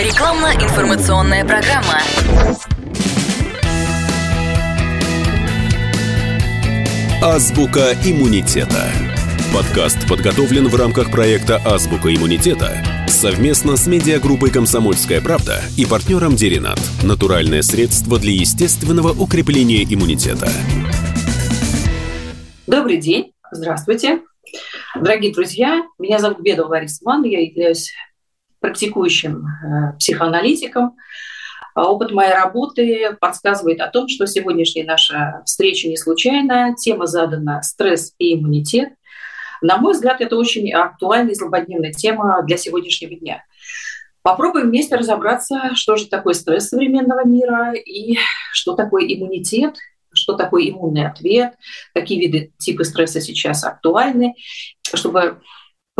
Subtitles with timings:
[0.00, 2.00] Рекламно-информационная программа.
[7.22, 8.86] Азбука иммунитета.
[9.54, 16.80] Подкаст подготовлен в рамках проекта «Азбука иммунитета» совместно с медиагруппой «Комсомольская правда» и партнером «Деринат»–
[17.02, 20.48] натуральное средство для естественного укрепления иммунитета.
[22.66, 24.22] Добрый день, здравствуйте.
[24.94, 27.92] Дорогие друзья, меня зовут Бедова Лариса Ивановна, я являюсь
[28.60, 30.96] практикующим э, психоаналитиком.
[31.74, 36.74] А опыт моей работы подсказывает о том, что сегодняшняя наша встреча не случайна.
[36.76, 38.90] Тема задана «Стресс и иммунитет».
[39.62, 43.44] На мой взгляд, это очень актуальная и злободневная тема для сегодняшнего дня.
[44.22, 48.18] Попробуем вместе разобраться, что же такое стресс современного мира и
[48.52, 49.76] что такое иммунитет,
[50.12, 51.54] что такое иммунный ответ,
[51.94, 54.34] какие виды типы стресса сейчас актуальны,
[54.94, 55.40] чтобы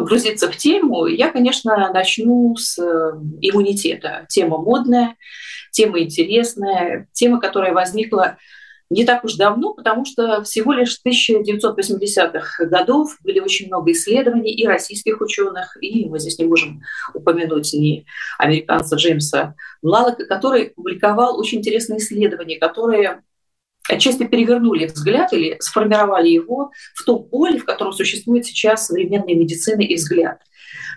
[0.01, 4.25] погрузиться в тему, я, конечно, начну с э, иммунитета.
[4.31, 5.17] Тема модная,
[5.73, 8.39] тема интересная, тема, которая возникла
[8.89, 14.53] не так уж давно, потому что всего лишь с 1980-х годов были очень много исследований
[14.53, 16.81] и российских ученых, и мы здесь не можем
[17.13, 18.07] упомянуть ни
[18.39, 23.23] американца Джеймса Блалока, который публиковал очень интересные исследования, которые
[23.93, 29.81] отчасти перевернули взгляд или сформировали его в том поле, в котором существует сейчас современная медицина
[29.81, 30.41] и взгляд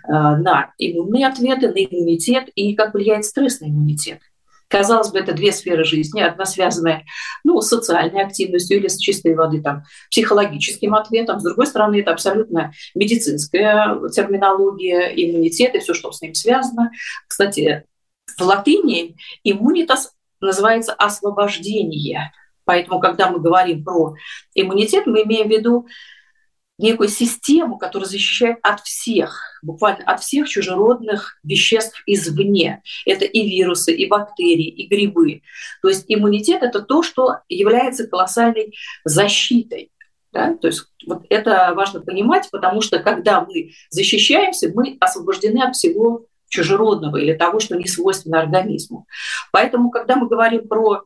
[0.08, 4.20] э, на иммунные ответы, на иммунитет и как влияет стресс на иммунитет.
[4.68, 6.20] Казалось бы, это две сферы жизни.
[6.20, 7.04] Одна связанная
[7.44, 11.38] ну, с социальной активностью или с чистой воды там, психологическим ответом.
[11.38, 16.90] С другой стороны, это абсолютно медицинская терминология, иммунитет и все, что с ним связано.
[17.28, 17.84] Кстати,
[18.36, 22.32] в латыни иммунитас называется освобождение–
[22.64, 24.14] Поэтому, когда мы говорим про
[24.54, 25.86] иммунитет, мы имеем в виду
[26.78, 32.82] некую систему, которая защищает от всех, буквально от всех чужеродных веществ извне.
[33.06, 35.42] Это и вирусы, и бактерии, и грибы.
[35.82, 39.92] То есть иммунитет– это то, что является колоссальной защитой.
[40.32, 40.56] Да?
[40.56, 46.26] То есть вот это важно понимать, потому что когда мы защищаемся, мы освобождены от всего
[46.48, 49.06] чужеродного или того, что не свойственно организму.
[49.52, 51.04] Поэтому, когда мы говорим про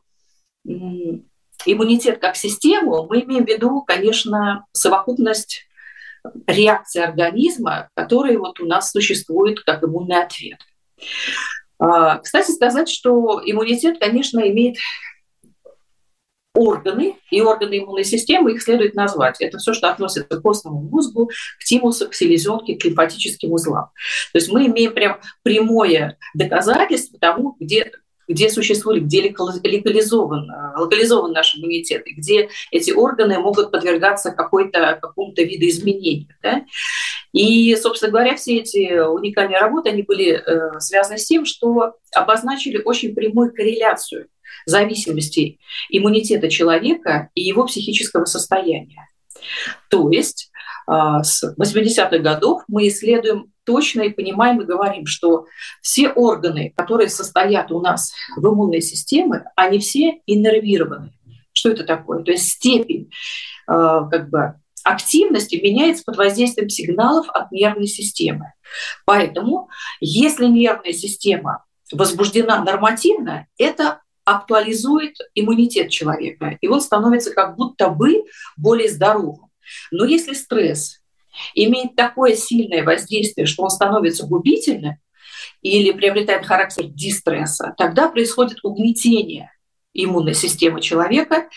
[1.65, 5.65] иммунитет как систему, мы имеем в виду, конечно, совокупность
[6.47, 10.59] реакций организма, которые вот у нас существуют как иммунный ответ.
[11.79, 14.77] А, кстати сказать, что иммунитет, конечно, имеет
[16.53, 19.39] органы, и органы иммунной системы, их следует назвать.
[19.39, 23.91] Это все, что относится к костному мозгу, к тимусу, к селезенке, к лимфатическим узлам.
[24.33, 27.91] То есть мы имеем прям прямое доказательство тому, где
[28.29, 34.97] где существует, где локализован, э, локализован наш иммунитет, и где эти органы могут подвергаться какой-то,
[35.01, 36.35] какому-то видоизменению.
[36.41, 36.63] Да?
[37.33, 42.81] И, собственно говоря, все эти уникальные работы, они были э, связаны с тем, что обозначили
[42.83, 44.27] очень прямую корреляцию
[44.65, 45.59] зависимости
[45.89, 49.07] иммунитета человека и его психического состояния.
[49.89, 50.51] То есть
[50.89, 55.45] с 80-х годов мы исследуем точно и понимаем и говорим, что
[55.81, 61.13] все органы, которые состоят у нас в иммунной системе, они все иннервированы.
[61.53, 62.23] Что это такое?
[62.23, 63.11] То есть степень
[63.67, 68.53] а, как бы, активности меняется под воздействием сигналов от нервной системы.
[69.05, 77.89] Поэтому, если нервная система возбуждена нормативно, это актуализует иммунитет человека, и он становится как будто
[77.89, 78.25] бы
[78.57, 79.48] более здоровым.
[79.91, 81.01] Но если стресс
[81.55, 84.95] имеет такое сильное воздействие, что он становится губительным
[85.61, 89.51] или приобретает характер дистресса, тогда происходит угнетение
[89.93, 91.49] иммунной системы человека.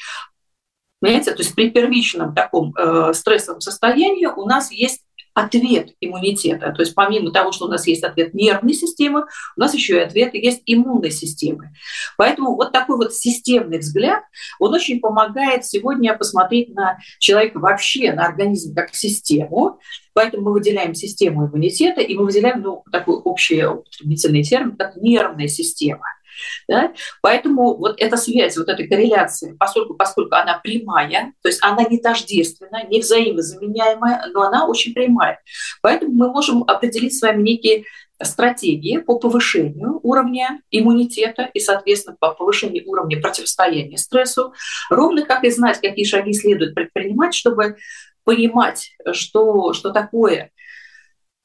[1.00, 1.32] Понимаете?
[1.32, 5.01] То есть при первичном таком э, стрессовом состоянии у нас есть
[5.34, 6.72] ответ иммунитета.
[6.72, 9.26] То есть помимо того, что у нас есть ответ нервной системы,
[9.56, 11.70] у нас еще и ответ есть иммунной системы.
[12.16, 14.22] Поэтому вот такой вот системный взгляд,
[14.58, 19.78] он очень помогает сегодня посмотреть на человека вообще, на организм как систему.
[20.14, 25.48] Поэтому мы выделяем систему иммунитета, и мы выделяем ну, такой общий употребительный термин, как нервная
[25.48, 26.04] система–
[26.68, 26.92] да?
[27.20, 31.98] Поэтому вот эта связь, вот эта корреляция, поскольку, поскольку она прямая, то есть она не
[31.98, 35.40] тождественна, не взаимозаменяемая, но она очень прямая.
[35.80, 37.84] Поэтому мы можем определить с вами некие
[38.24, 44.54] стратегии по повышению уровня иммунитета и, соответственно, по повышению уровня противостояния стрессу,
[44.90, 47.76] ровно как и знать, какие шаги следует предпринимать, чтобы
[48.24, 50.50] понимать, что, что такое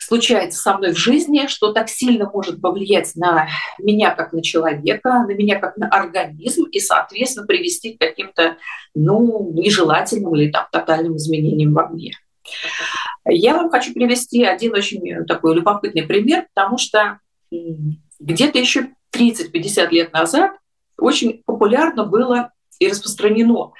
[0.08, 5.26] случается со мной в жизни, что так сильно может повлиять на меня как на человека,
[5.28, 8.56] на меня как на организм и, соответственно, привести к каким-то
[8.96, 12.14] ну, нежелательным или там, тотальным изменениям во мне.
[13.26, 17.20] Я вам хочу привести один очень такой любопытный пример, потому что
[18.20, 20.52] где-то еще 30-50 лет назад
[20.98, 23.74] очень популярно было и распространено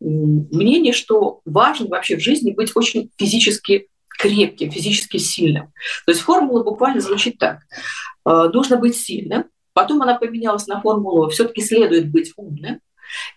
[0.00, 3.88] мнение, что важно вообще в жизни быть очень физически
[4.24, 5.66] крепким, физически сильным.
[6.06, 7.58] То есть формула буквально звучит так.
[8.26, 9.44] Э, нужно быть сильным,
[9.74, 12.80] потом она поменялась на формулу «все-таки следует быть умным»,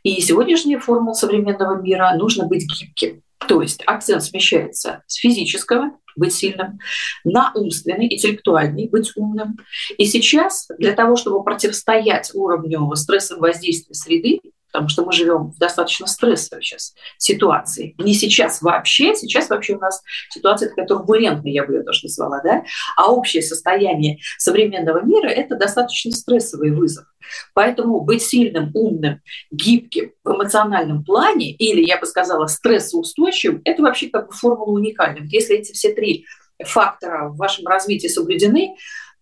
[0.04, 3.22] и сегодняшняя формула современного мира нужно быть гибким.
[3.50, 6.80] То есть акцент смещается с физического, быть сильным,
[7.26, 9.58] на умственный, интеллектуальный, быть умным.
[9.98, 14.40] И сейчас для того, чтобы противостоять уровню стрессового воздействия среды,
[14.78, 17.96] потому что мы живем в достаточно стрессовой сейчас ситуации.
[17.98, 22.42] Не сейчас вообще, сейчас вообще у нас ситуация такая турбулентная, я бы ее даже назвала,
[22.44, 22.64] да?
[22.96, 27.06] а общее состояние современного мира– это достаточно стрессовый вызов.
[27.54, 29.20] Поэтому быть сильным, умным,
[29.52, 35.24] гибким в эмоциональном плане, или, я бы сказала, стрессоустойчивым, это вообще как бы формула уникальная.
[35.24, 36.26] Если эти все три
[36.64, 38.76] фактора в вашем развитии соблюдены,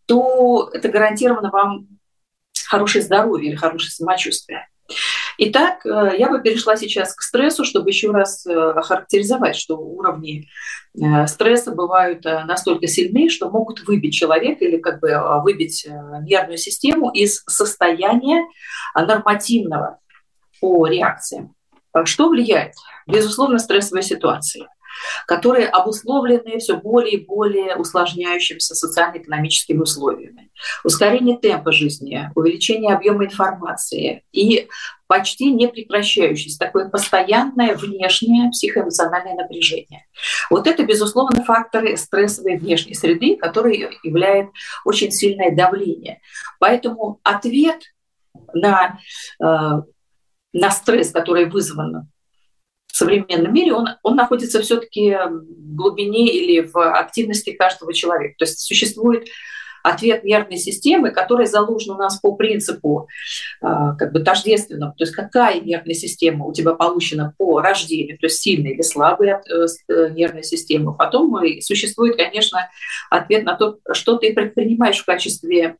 [0.05, 1.87] то это гарантированно вам
[2.67, 4.67] хорошее здоровье или хорошее самочувствие.
[5.37, 10.47] Итак, э, я бы перешла сейчас к стрессу, чтобы еще раз э, охарактеризовать, что уровни
[10.99, 15.87] э, стресса бывают настолько сильны, что могут выбить человека или как бы выбить
[16.21, 18.45] нервную систему из состояния
[18.95, 19.99] нормативного
[20.61, 21.53] по реакциям.
[22.05, 22.73] Что влияет?
[23.07, 24.67] Безусловно, стрессовая ситуация
[25.27, 30.51] которые обусловлены все более и более усложняющимися социально-экономическими условиями.
[30.83, 34.67] Ускорение темпа жизни, увеличение объема информации и
[35.07, 40.05] почти не прекращающееся такое постоянное внешнее психоэмоциональное напряжение.
[40.49, 44.49] Вот это, безусловно, факторы стрессовой внешней среды, которые являют
[44.83, 46.21] очень сильное давление.
[46.59, 47.81] Поэтому ответ
[48.53, 48.97] на,
[49.39, 49.81] э,
[50.53, 52.09] на стресс, который вызван
[52.95, 58.35] в современном мире, он, он находится все-таки в глубине или в активности каждого человека.
[58.37, 59.27] То есть существует
[59.83, 63.09] ответ нервной системы, который заложен у нас по принципу
[63.61, 63.67] э,
[63.99, 68.39] как бы тождественному, то есть какая нервная система у тебя получена по рождению, то есть
[68.39, 70.93] сильная или слабая э, э нервная система.
[70.93, 72.69] Потом существует, конечно,
[73.09, 75.75] ответ на то, что ты предпринимаешь в качестве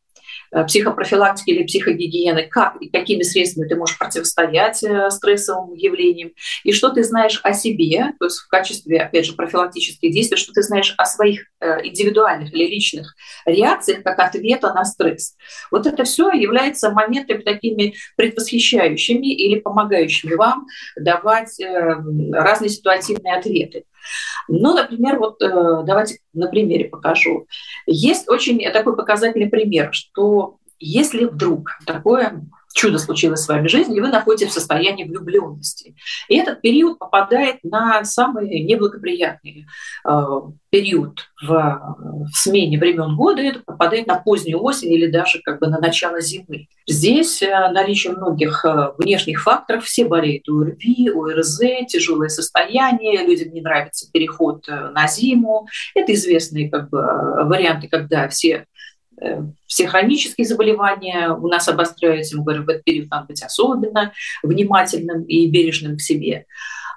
[0.63, 6.31] психопрофилактики или психогигиены, как и какими средствами ты можешь противостоять э, стрессовым явлениям,
[6.63, 10.53] и что ты знаешь о себе, то есть в качестве, опять же, профилактических действий, что
[10.53, 13.15] ты знаешь о своих э, индивидуальных или личных
[13.45, 15.35] реакциях как ответа на стресс.
[15.71, 23.83] Вот это все является моментами такими предвосхищающими или помогающими вам давать разные ситуативные ответы.
[24.47, 27.47] Ну, например, вот э, давайте на примере покажу.
[27.85, 32.41] Есть очень такой показательный пример, что если вдруг такое
[32.75, 35.95] чудо случилось в вами жизни, и вы находитесь в состоянии влюбленности.
[36.27, 39.65] И этот период попадает на самый неблагоприятный
[40.07, 40.11] э,
[40.69, 45.67] период в, в смене времен года, это попадает на позднюю осень или даже как бы
[45.67, 46.67] на начало зимы.
[46.85, 53.61] Здесь э, наличие многих э, внешних факторов, все болеют ОРВИ, ОРЗ, тяжелое состояние, людям не
[53.61, 55.65] нравится переход э, на зиму.
[55.95, 58.65] Это известные как бы, варианты, когда все
[59.65, 64.13] все хронические заболевания у нас обостряются, мы говорим, в этот период надо быть особенно
[64.43, 66.45] внимательным и бережным к себе.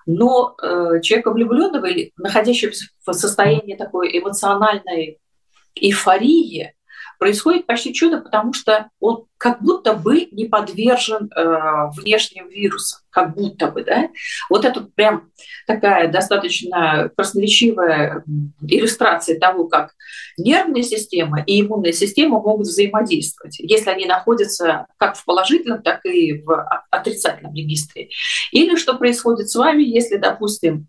[0.06, 5.18] Но э, человека влюбленного или находящегося в состоянии такой эмоциональной
[5.74, 6.74] эйфории,
[7.18, 13.34] происходит почти чудо, потому что он как будто бы не подвержен э, внешним вирусам, как
[13.34, 14.08] будто бы, да.
[14.48, 15.30] Вот это прям
[15.66, 18.24] такая достаточно красноречивая
[18.62, 19.94] иллюстрация того, как
[20.36, 26.40] нервная система и иммунная система могут взаимодействовать, если они находятся как в положительном, так и
[26.42, 28.10] в отрицательном регистре.
[28.52, 30.86] Или что происходит с вами, если, допустим,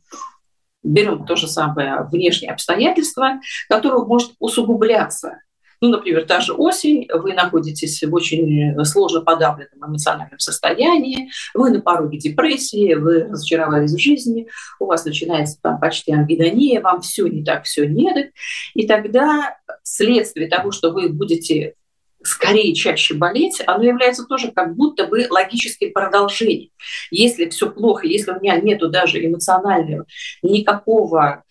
[0.84, 5.40] берем то же самое внешние обстоятельства, которое может усугубляться
[5.82, 11.82] ну, например, та же осень, вы находитесь в очень сложно подавленном эмоциональном состоянии, вы на
[11.82, 14.48] пороге депрессии, вы разочаровались в жизни,
[14.80, 18.32] у вас начинается там почти ангидония, вам все не так, все нет.
[18.74, 21.76] И тогда следствие того, что вы будете
[22.22, 26.72] скорее чаще болеть, оно является тоже как будто бы логическим продолжением.
[27.12, 30.06] Если все плохо, если у меня нету даже эмоционального
[30.42, 31.44] никакого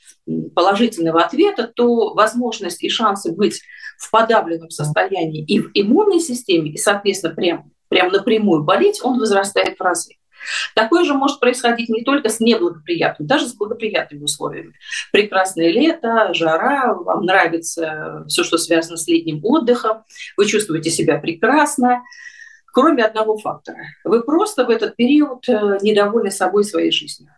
[0.55, 3.61] положительного ответа, то возможность и шансы быть
[3.99, 9.79] в подавленном состоянии и в иммунной системе, и, соответственно, прям, прям напрямую болеть, он возрастает
[9.79, 10.15] в разы.
[10.75, 14.75] Такое же может происходить не только с неблагоприятными, даже с благоприятными условиями.
[15.13, 20.05] Прекрасное лето, жара, вам нравится все, что связано с летним отдыхом,
[20.37, 22.03] вы чувствуете себя прекрасно,
[22.73, 23.79] кроме одного фактора.
[24.05, 27.31] Вы просто в этот период э, недовольны собой своей жизнью.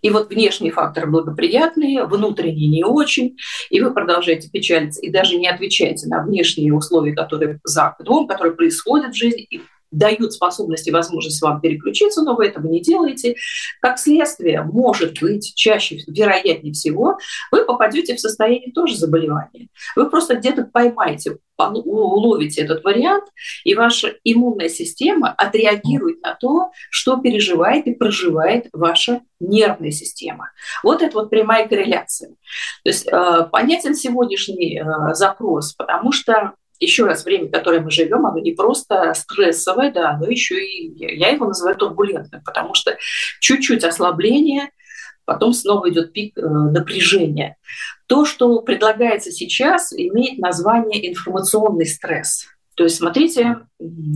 [0.00, 3.36] И вот внешние факторы благоприятные, внутренние не очень,
[3.70, 8.54] и вы продолжаете печалиться и даже не отвечаете на внешние условия, которые за окном, которые
[8.54, 13.36] происходят в жизни, и дают способность и возможность вам переключиться, но вы этого не делаете.
[13.80, 17.18] Как следствие, может быть, чаще, вероятнее всего,
[17.50, 19.68] вы попадете в состояние тоже заболевания.
[19.96, 23.24] Вы просто где-то поймаете, уловите этот вариант,
[23.64, 30.50] и ваша иммунная система отреагирует на то, что переживает и проживает ваша нервная система.
[30.82, 32.30] Вот это вот прямая корреляция.
[32.84, 37.90] То есть э, понятен сегодняшний э, запрос, потому что еще раз, время, в которое мы
[37.90, 42.96] живем, оно не просто стрессовое, да, но еще и, я его называю турбулентным, потому что
[43.40, 44.70] чуть-чуть ослабление,
[45.24, 47.56] потом снова идет пик э, напряжения.
[48.06, 52.46] То, что предлагается сейчас, имеет название информационный стресс.
[52.74, 53.58] То есть смотрите,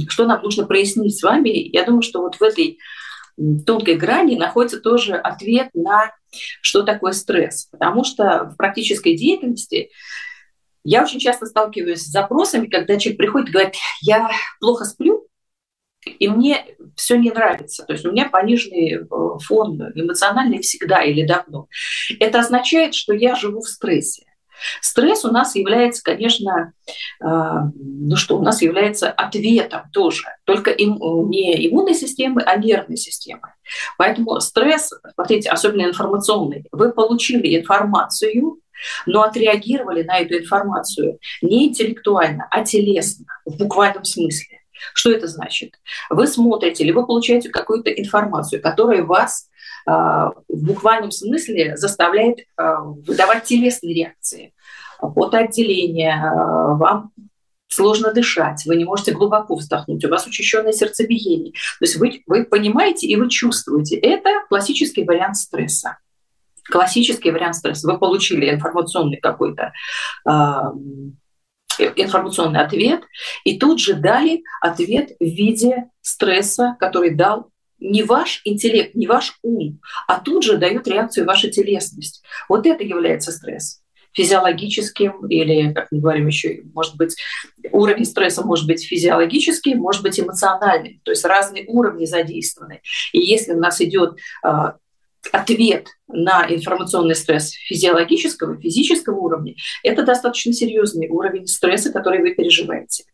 [0.09, 1.49] что нам нужно прояснить с вами.
[1.49, 2.78] Я думаю, что вот в этой
[3.66, 7.66] тонкой грани находится тоже ответ на что такое стресс.
[7.71, 9.90] Потому что в практической деятельности
[10.84, 15.26] я очень часто сталкиваюсь с запросами, когда человек приходит и говорит, я плохо сплю,
[16.04, 17.84] и мне все не нравится.
[17.84, 21.68] То есть у меня пониженный э, фон эмоциональный всегда или давно.
[22.18, 24.24] Это означает, что я живу в стрессе.
[24.80, 26.72] Стресс у нас является, конечно,
[27.20, 30.98] э, ну что, у нас является ответом тоже, только им,
[31.28, 33.54] не иммунной системы, а нервной системы.
[33.98, 38.58] Поэтому стресс, смотрите, особенно информационный, вы получили информацию,
[39.06, 44.60] но отреагировали на эту информацию не интеллектуально, а телесно, в буквальном смысле.
[44.94, 45.74] Что это значит?
[46.10, 49.48] Вы смотрите или вы получаете какую-то информацию, которая вас
[49.86, 52.44] э, в буквальном смысле заставляет э,
[53.06, 54.54] выдавать телесные реакции.
[55.00, 57.12] Потоотделение, э, вам
[57.68, 61.52] сложно дышать, вы не можете глубоко вздохнуть, у вас учащенное сердцебиение.
[61.52, 63.96] То есть вы, вы понимаете и вы чувствуете.
[63.96, 65.96] Это классический вариант стресса
[66.64, 67.90] классический вариант стресса.
[67.90, 69.73] Вы получили информационный какой-то
[70.26, 70.73] а,
[71.97, 73.02] информационный ответ,
[73.45, 79.38] и тут же дали ответ в виде стресса, который дал не ваш интеллект, не ваш
[79.42, 82.23] ум, а тут же дает реакцию ваша телесность.
[82.49, 83.83] Вот это является стресс
[84.14, 87.16] физиологическим или, как мы говорим еще, может быть,
[87.71, 92.83] уровень стресса может быть физиологический, может быть эмоциональный, то есть разные уровни задействованы.
[93.12, 94.76] И если у нас идет а,
[95.30, 103.04] ответ на информационный стресс физиологического, физического уровня, это достаточно серьезный уровень стресса, который вы переживаете.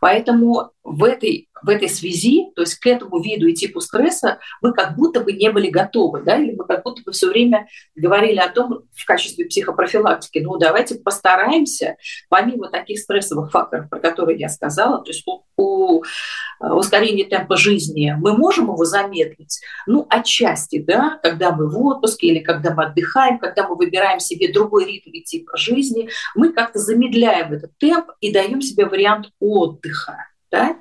[0.00, 4.72] Поэтому в этой, в этой связи, то есть к этому виду и типу стресса, вы
[4.72, 8.38] как будто бы не были готовы, да, или мы как будто бы все время говорили
[8.38, 11.96] о том в качестве психопрофилактики, ну давайте постараемся,
[12.28, 17.56] помимо таких стрессовых факторов, про которые я сказала, то есть у, у э, ускорения темпа
[17.56, 22.84] жизни, мы можем его замедлить, ну отчасти, да, когда мы в отпуске или когда мы
[22.84, 28.10] отдыхаем, когда мы выбираем себе другой ритм и тип жизни, мы как-то замедляем этот темп
[28.20, 30.29] и даем себе вариант отдыха.
[30.50, 30.76] Да?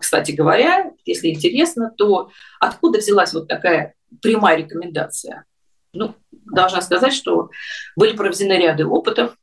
[0.00, 5.44] Кстати говоря, если интересно, то откуда взялась вот такая прямая рекомендация?
[5.92, 7.50] Ну, должна сказать, что
[7.96, 9.36] были проведены ряды опытов,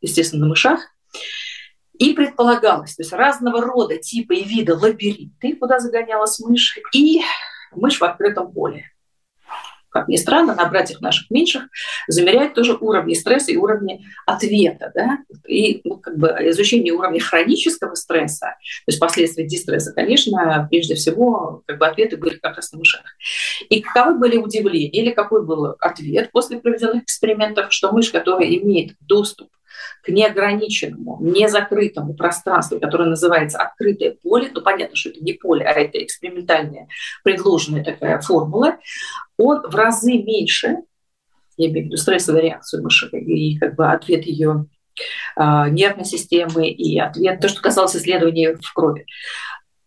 [0.00, 0.80] естественно, на мышах,
[1.98, 7.22] и предполагалось, то есть разного рода типа и вида лабиринты, куда загонялась мышь, и
[7.72, 8.90] мышь в открытом поле
[9.96, 11.64] как ни странно, на братьях наших меньших
[12.06, 14.92] замеряют тоже уровни стресса и уровни ответа.
[14.94, 15.18] Да?
[15.48, 21.62] И ну, как бы изучение уровня хронического стресса, то есть последствия дистресса, конечно, прежде всего
[21.66, 23.02] как бы ответы были как раз на мышах.
[23.70, 28.96] И каковы были удивления или какой был ответ после проведенных экспериментов, что мышь, которая имеет
[29.00, 29.48] доступ
[30.02, 35.72] к неограниченному, незакрытому пространству, которое называется открытое поле, ну понятно, что это не поле, а
[35.72, 36.88] это экспериментальная
[37.22, 38.76] предложенная такая формула,
[39.36, 40.78] он в разы меньше,
[41.56, 44.66] я имею в виду стрессовую реакцию мыши и как бы ответ ее
[45.36, 49.06] э, нервной системы и ответ, то, что касалось исследований в крови.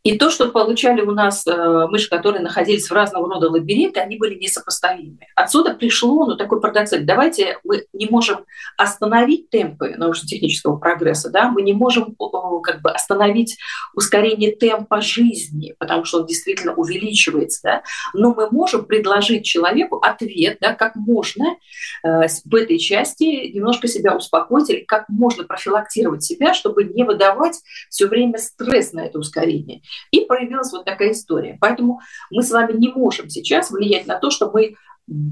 [0.04, 4.18] И то, что получали у нас э, мыши, которые находились в разного рода лабиринты, они
[4.18, 5.20] были несопоставимы.
[5.36, 6.92] Отсюда пришло ну, такой парадокс.
[7.02, 8.46] Давайте мы не можем
[8.78, 11.50] остановить темпы научно-технического прогресса, да?
[11.50, 12.16] мы не можем
[12.64, 13.58] как бы остановить
[13.94, 17.84] ускорение темпа жизни, потому что он действительно увеличивается, да?
[18.14, 21.58] но мы можем предложить человеку ответ, да, как можно
[22.04, 27.60] э, в этой части немножко себя успокоить или как можно профилактировать себя, чтобы не выдавать
[27.90, 29.82] все время стресс на это ускорение.
[30.12, 31.58] И проявилась вот такая история.
[31.60, 32.00] Поэтому
[32.32, 34.76] мы с вами не можем сейчас влиять на то, что мы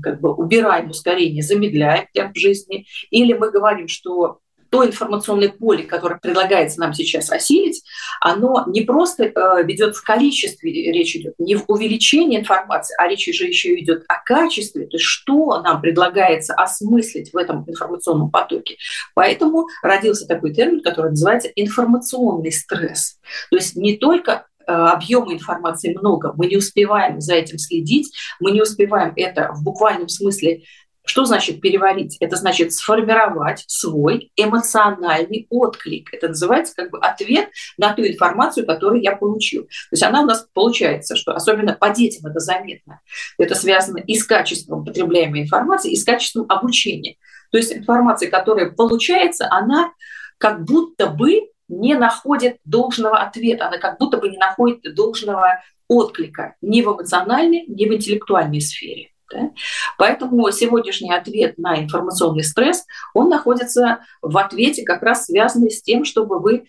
[0.01, 6.19] как бы убираем ускорение, замедляем темп жизни, или мы говорим, что то информационное поле, которое
[6.19, 7.83] предлагается нам сейчас осилить,
[8.19, 13.25] оно не просто э, ведет в количестве, речь идет не в увеличении информации, а речь
[13.25, 18.77] же еще идет о качестве, то есть что нам предлагается осмыслить в этом информационном потоке.
[19.13, 23.19] Поэтому родился такой термин, который называется информационный стресс.
[23.49, 28.51] То есть не только э, объема информации много, мы не успеваем за этим следить, мы
[28.51, 30.63] не успеваем это в буквальном смысле
[31.07, 32.17] что значит переварить?
[32.19, 36.13] Это значит сформировать свой эмоциональный отклик.
[36.13, 39.63] Это называется как бы ответ на ту информацию, которую я получил.
[39.63, 42.99] То есть она у нас получается, что особенно по детям это заметно.
[43.37, 47.15] Это связано и с качеством потребляемой информации, и с качеством обучения.
[47.51, 49.93] То есть информация, которая получается, она
[50.37, 56.55] как будто бы не находит должного ответа, она как будто бы не находит должного отклика
[56.61, 59.11] ни в эмоциональной, ни в интеллектуальной сфере.
[59.31, 59.51] Да?
[59.97, 66.05] Поэтому сегодняшний ответ на информационный стресс, он находится в ответе как раз связанный с тем,
[66.05, 66.67] чтобы вы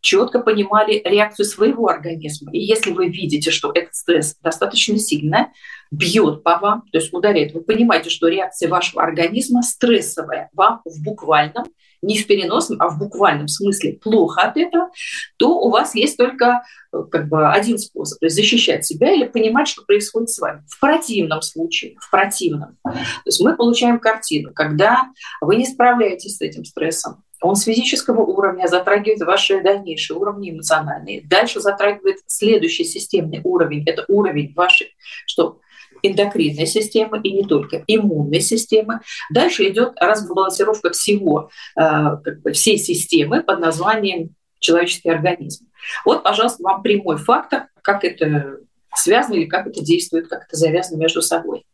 [0.00, 2.52] четко понимали реакцию своего организма.
[2.52, 5.50] И если вы видите, что этот стресс достаточно сильно
[5.90, 11.02] бьет по вам, то есть ударяет, вы понимаете, что реакция вашего организма стрессовая, вам в
[11.02, 11.64] буквальном
[12.04, 14.90] не в переносном, а в буквальном смысле плохо от этого,
[15.36, 19.26] то у вас есть только э, как бы один способ, то есть защищать себя или
[19.26, 20.62] понимать, что происходит с вами.
[20.68, 22.76] В противном случае, в противном.
[22.84, 22.92] То
[23.26, 25.08] есть мы получаем картину, когда
[25.40, 31.26] вы не справляетесь с этим стрессом, он с физического уровня затрагивает ваши дальнейшие уровни эмоциональные.
[31.28, 33.84] Дальше затрагивает следующий системный уровень.
[33.86, 34.94] Это уровень вашей,
[35.26, 35.60] что
[36.04, 39.00] эндокринной системы и не только, иммунной системы.
[39.30, 45.66] Дальше идет разбалансировка всего, э, как бы всей системы под названием человеческий организм.
[46.04, 48.58] Вот, пожалуйста, вам прямой фактор, как это
[48.94, 51.64] связано или как это действует, как это завязано между собой.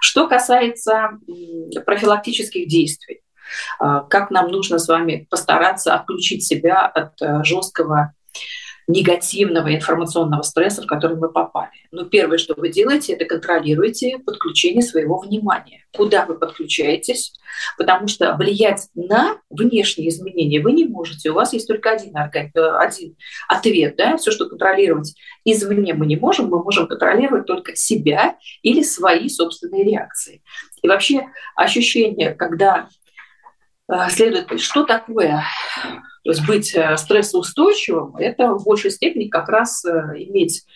[0.00, 1.18] Что касается
[1.86, 3.20] профилактических действий,
[3.80, 8.14] э, как нам нужно с вами постараться отключить себя от э, жесткого
[8.88, 11.70] негативного информационного стресса, в который мы попали.
[11.90, 15.84] Но первое, что вы делаете, это контролируете подключение своего внимания.
[15.94, 17.34] Куда вы подключаетесь?
[17.76, 21.30] Потому что влиять на внешние изменения вы не можете.
[21.30, 23.16] У вас есть только один, один
[23.48, 23.96] ответ.
[23.96, 24.16] Да?
[24.16, 25.14] Все, что контролировать
[25.44, 30.42] извне мы не можем, мы можем контролировать только себя или свои собственные реакции.
[30.82, 32.88] И вообще ощущение, когда
[33.88, 35.44] э, следует, что такое
[36.28, 40.66] то есть быть э, стрессоустойчивым– это в большей степени как раз э, иметь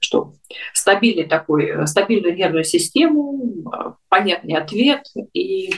[0.00, 0.32] что
[0.74, 3.64] стабильный такой, э, стабильную нервную систему,
[4.08, 5.04] понятный ответ.
[5.32, 5.72] И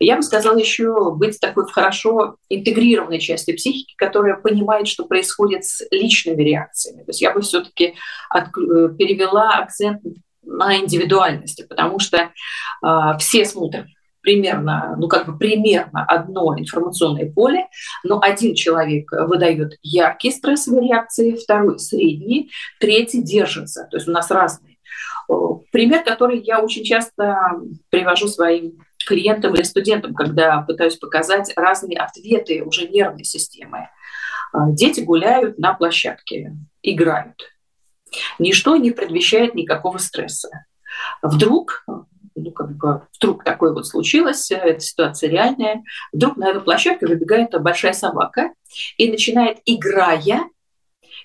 [0.00, 5.86] я бы сказала еще быть такой хорошо интегрированной части психики, которая понимает, что происходит с
[5.90, 7.04] личными реакциями.
[7.04, 7.96] То есть я бы все-таки
[8.32, 10.02] перевела акцент
[10.42, 13.86] на индивидуальности, потому что э, все смотрят
[14.28, 17.66] примерно, ну как бы примерно одно информационное поле,
[18.04, 23.88] но один человек выдает яркие стрессовые реакции, второй средние, третий держится.
[23.90, 24.76] То есть у нас разные.
[25.72, 27.38] Пример, который я очень часто
[27.88, 33.88] привожу своим клиентам или студентам, когда пытаюсь показать разные ответы уже нервной системы.
[34.52, 37.50] Дети гуляют на площадке, играют.
[38.38, 40.66] Ничто не предвещает никакого стресса.
[41.22, 41.86] Вдруг
[42.38, 47.50] ну, как бы вдруг такое вот случилось, эта ситуация реальная, вдруг на эту площадку выбегает
[47.60, 48.52] большая собака
[48.96, 50.48] и начинает, играя,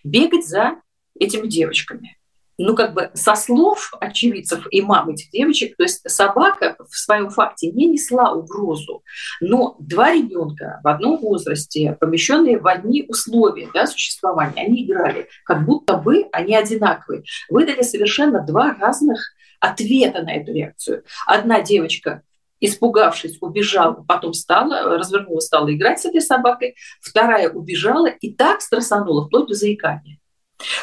[0.04, 0.82] бегать за
[1.20, 2.18] этими девочками.
[2.60, 7.32] Ну, как бы со слов очевидцев и мам этих девочек, то есть собака в своем
[7.32, 9.04] факте не несла угрозу,
[9.42, 15.66] но два ребенка в одном возрасте, помещенные в одни условия да, существования, они играли, как
[15.66, 19.33] будто бы они одинаковые, выдали совершенно два разных
[19.64, 21.04] ответа на эту реакцию.
[21.26, 22.22] Одна девочка
[22.60, 26.76] испугавшись, убежала, потом встала, развернулась, стала играть с этой собакой.
[27.02, 30.18] Вторая убежала и так стрессанула, вплоть до заикания.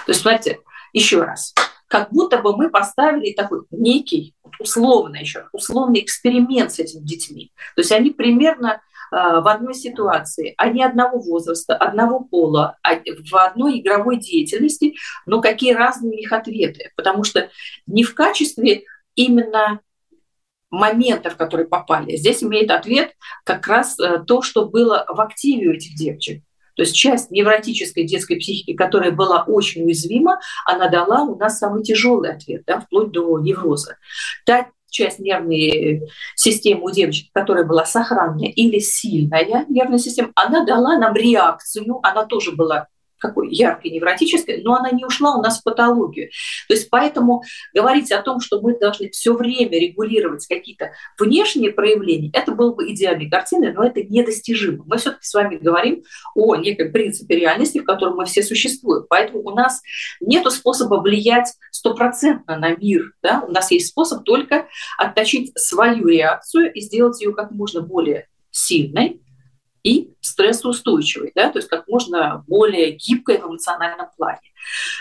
[0.04, 0.60] То есть, смотрите,
[0.92, 1.54] еще раз,
[1.88, 7.50] как будто бы мы поставили такой некий, условно еще, условный эксперимент с этими детьми.
[7.74, 13.80] То есть они примерно в одной ситуации, они одного возраста, одного пола, а в одной
[13.80, 14.94] игровой деятельности,
[15.26, 16.90] но какие разные у них ответы.
[16.96, 17.50] Потому что
[17.86, 19.80] не в качестве именно
[20.70, 22.16] моментов, которые попали.
[22.16, 23.12] Здесь имеет ответ
[23.44, 26.44] как раз э, то, что было в активе у этих девочек.
[26.76, 31.82] То есть часть невротической детской психики, которая была очень уязвима, она дала у нас самый
[31.82, 33.98] тяжелый ответ, да, вплоть до невроза.
[34.46, 36.02] Та часть нервной
[36.34, 42.24] системы у девочек, которая была сохранная или сильная нервная система, она дала нам реакцию, она
[42.24, 42.88] тоже была
[43.20, 46.30] какой яркой невротической, но она не ушла у нас в патологию.
[46.68, 47.42] То есть поэтому
[47.74, 52.90] говорить о том, что мы должны все время регулировать какие-то внешние проявления, это было бы
[52.90, 54.84] идеальной картиной, но это недостижимо.
[54.86, 56.02] Мы все-таки с вами говорим
[56.34, 59.04] о неком принципе реальности, в котором мы все существуем.
[59.08, 59.82] Поэтому у нас
[60.20, 63.12] нет способа влиять стопроцентно на мир.
[63.22, 63.44] Да?
[63.46, 64.66] У нас есть способ только
[64.98, 69.20] отточить свою реакцию и сделать ее как можно более сильной,
[69.82, 74.40] и стрессоустойчивой, да, то есть как можно более гибкой в эмоциональном плане.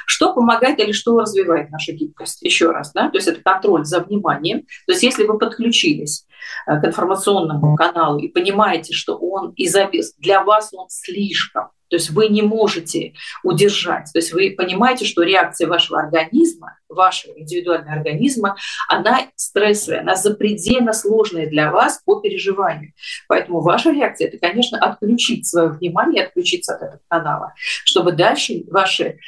[0.05, 2.41] Что помогает или что развивает нашу гибкость?
[2.41, 4.61] Еще раз, да, то есть это контроль за вниманием.
[4.85, 6.25] То есть если вы подключились
[6.67, 9.75] э, к информационному каналу и понимаете, что он из
[10.17, 14.09] для вас он слишком то есть вы не можете удержать.
[14.13, 18.55] То есть вы понимаете, что реакция вашего организма, вашего индивидуального организма,
[18.87, 22.93] она стрессовая, она запредельно сложная для вас по переживанию.
[23.27, 29.19] Поэтому ваша реакция– это, конечно, отключить свое внимание, отключиться от этого канала, чтобы дальше ваши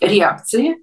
[0.00, 0.76] реакции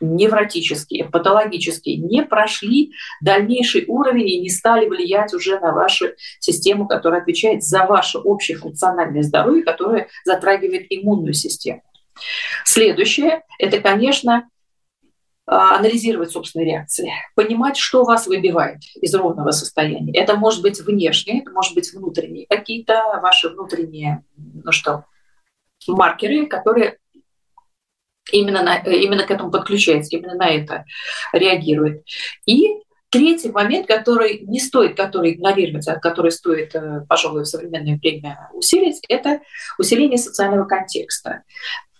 [0.00, 7.22] невротические, патологические, не прошли дальнейший уровень и не стали влиять уже на вашу систему, которая
[7.22, 11.82] отвечает за ваше общее функциональное здоровье, которое затрагивает иммунную систему.
[12.64, 14.48] Следующее– это, конечно,
[15.46, 20.12] а, анализировать собственные реакции, понимать, что вас выбивает из ровного состояния.
[20.12, 25.04] Это может быть внешние, это может быть внутренние, какие-то ваши внутренние, ну что,
[25.86, 26.98] маркеры, которые
[28.32, 30.84] именно, на, именно к этому подключается, именно на это
[31.32, 32.04] реагирует.
[32.46, 32.68] И
[33.10, 38.50] третий момент, который не стоит, который игнорировать, а который стоит, э, пожалуй, в современное время
[38.52, 39.40] усилить, это
[39.78, 41.42] усиление социального контекста.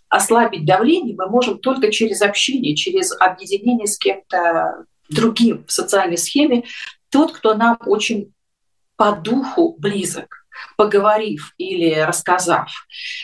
[0.08, 6.64] Ослабить давление мы можем только через общение, через объединение с кем-то другим в социальной схеме.
[7.10, 8.32] Тот, кто нам очень
[8.96, 12.70] по духу близок, поговорив или рассказав,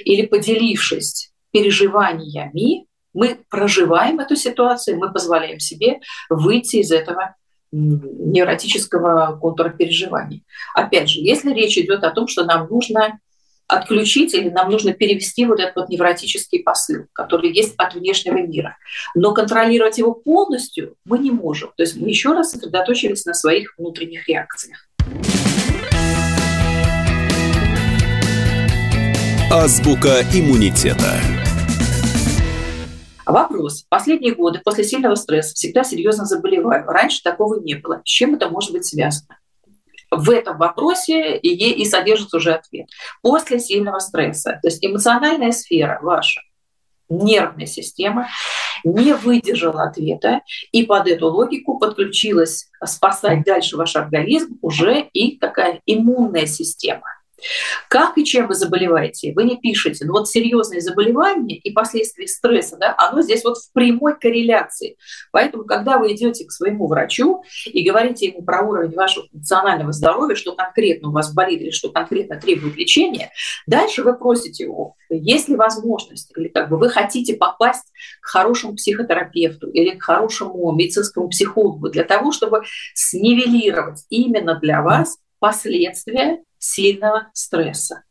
[0.05, 7.37] или поделившись переживаниями, мы проживаем эту ситуацию, мы позволяем себе выйти из этого
[7.73, 10.45] невротического контура переживаний.
[10.75, 13.19] Опять же, если речь идет о том, что нам нужно
[13.67, 18.77] отключить или нам нужно перевести вот этот вот невротический посыл, который есть от внешнего мира.
[19.15, 21.71] Но контролировать его полностью мы не можем.
[21.77, 24.87] То есть мы еще раз сосредоточились на своих внутренних реакциях.
[29.51, 31.21] Азбука иммунитета.
[33.33, 33.87] Вопрос.
[33.89, 36.85] Последние годы после сильного стресса всегда серьезно заболеваю.
[36.87, 38.03] Раньше такого не было.
[38.05, 39.39] С чем это может быть связано?
[40.11, 42.89] В этом вопросе и, и содержится уже ответ.
[43.23, 46.43] После сильного стресса, то есть эмоциональная сфера ваша,
[47.09, 48.29] нервная система
[48.85, 55.81] не выдержала ответа, и под эту логику подключилась спасать дальше ваш организм уже и такая
[55.87, 57.07] иммунная система–
[57.89, 59.33] как и чем вы заболеваете?
[59.35, 60.05] Вы не пишете.
[60.05, 64.97] Но вот серьезные заболевания и последствия стресса, да, оно здесь вот в прямой корреляции.
[65.31, 70.35] Поэтому, когда вы идете к своему врачу и говорите ему про уровень вашего функционального здоровья,
[70.35, 73.31] что конкретно у вас болит или что конкретно требует лечения,
[73.67, 78.75] дальше вы просите его, есть ли возможность, или как бы вы хотите попасть к хорошему
[78.75, 82.63] психотерапевту или к хорошему медицинскому психологу для того, чтобы
[82.95, 88.05] снивелировать именно для вас последствия сильного стресса.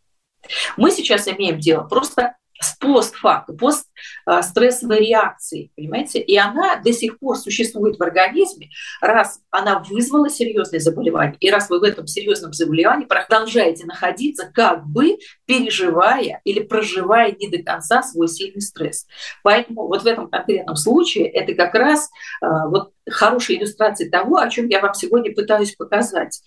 [0.75, 6.19] Мы сейчас имеем дело просто с постфактом, постстрессовой реакцией, понимаете?
[6.19, 11.69] И она до сих пор существует в организме, раз она вызвала серьезное заболевание, и раз
[11.69, 18.03] вы в этом серьезном заболевании продолжаете находиться, как бы переживая или проживая не до конца
[18.03, 19.07] свой сильный стресс.
[19.41, 22.09] Поэтому вот в этом конкретном случае это как раз
[22.43, 26.41] э, вот хорошая иллюстрация того, о чем я вам сегодня пытаюсь показать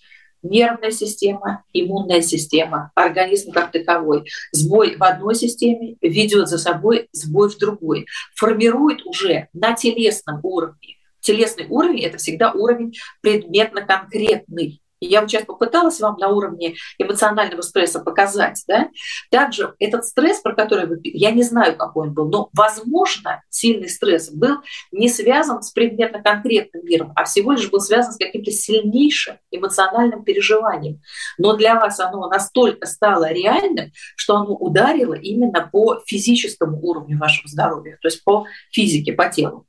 [0.49, 4.25] нервная система, иммунная система, организм как таковой.
[4.51, 8.05] Сбой в одной системе ведет за собой сбой в другой,
[8.35, 10.97] формирует уже на телесном уровне.
[11.19, 14.81] Телесный уровень– это всегда уровень предметно-конкретный.
[15.07, 18.63] Я вот сейчас попыталась вам на уровне эмоционального стресса показать.
[18.67, 18.89] Да?
[19.31, 20.99] Также этот стресс, про который вы...
[21.03, 24.57] Я не знаю, какой он был, но, возможно, сильный стресс был
[24.91, 31.01] не связан с предметно-конкретным миром, а всего лишь был связан с каким-то сильнейшим эмоциональным переживанием.
[31.37, 37.47] Но для вас оно настолько стало реальным, что оно ударило именно по физическому уровню вашего
[37.47, 39.65] здоровья, то есть по физике, по телу.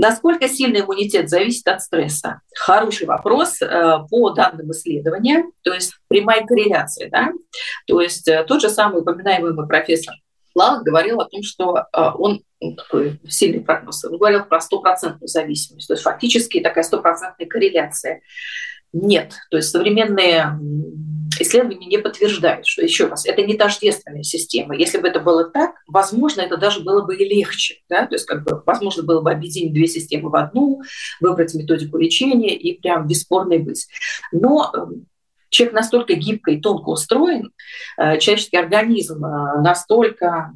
[0.00, 2.40] Насколько сильный иммунитет зависит от стресса?
[2.56, 7.10] Хороший вопрос э, по данным исследования, то есть прямая корреляция.
[7.10, 7.28] Да?
[7.86, 10.14] То есть э, тот же самый упоминаемый профессор
[10.54, 11.82] Лавок говорил о том, что э,
[12.14, 17.46] он ну, такой сильный прогноз, он говорил про стопроцентную зависимость, то есть фактически такая стопроцентная
[17.46, 18.22] корреляция.
[18.94, 20.58] Нет, то есть современные
[21.40, 24.76] исследования не подтверждают, что, еще раз, это не тождественная система.
[24.76, 27.76] Если бы это было так, возможно, это даже было бы и легче.
[27.88, 28.06] Да?
[28.06, 30.82] То есть, как бы, возможно, было бы объединить две системы в одну,
[31.20, 33.88] выбрать методику лечения и прям бесспорный быть.
[34.32, 35.06] Но эм,
[35.48, 37.52] человек настолько гибко и тонко устроен,
[37.98, 40.52] э, человеческий организм э, настолько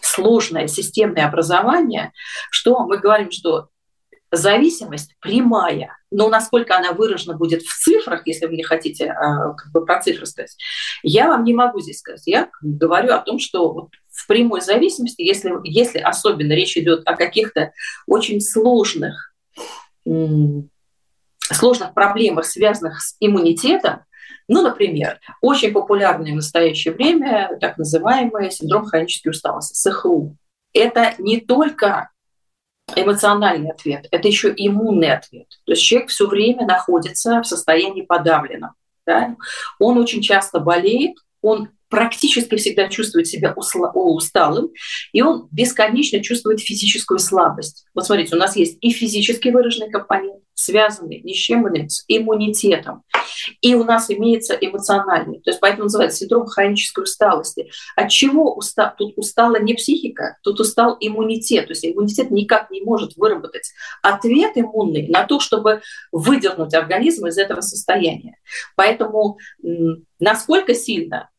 [0.00, 2.12] сложное системное образование,
[2.50, 3.68] что мы говорим, что
[4.30, 9.70] зависимость прямая, но насколько она выражена будет в цифрах, если вы не хотите а, как
[9.72, 10.56] бы про цифры сказать,
[11.02, 12.22] я вам не могу здесь сказать.
[12.26, 17.16] Я говорю о том, что вот в прямой зависимости, если, если особенно речь идет о
[17.16, 17.72] каких-то
[18.06, 19.34] очень сложных,
[21.40, 24.00] сложных проблемах, связанных с иммунитетом,
[24.48, 30.36] ну, например, очень популярный в настоящее время так называемый синдром хронической усталости, СХУ.
[30.72, 32.10] Это не только
[32.96, 35.46] эмоциональный ответ, это еще иммунный ответ.
[35.64, 38.72] То есть человек все время находится в состоянии подавленном.
[39.06, 39.36] Да?
[39.78, 44.70] Он очень часто болеет, он практически всегда чувствует себя усталым,
[45.12, 47.86] и он бесконечно чувствует физическую слабость.
[47.94, 53.04] Вот смотрите, у нас есть и физически выраженный компонент, связанный ни с иммунитетом,
[53.60, 55.40] и у нас имеется эмоциональный.
[55.40, 57.70] То есть поэтому называется синдром хронической усталости.
[57.94, 58.92] От чего уста...
[58.98, 61.68] тут устала не психика, тут устал иммунитет.
[61.68, 63.70] То есть иммунитет никак не может выработать
[64.02, 68.36] ответ иммунный на то, чтобы выдернуть организм из этого состояния.
[68.74, 69.38] Поэтому
[70.18, 71.30] насколько сильно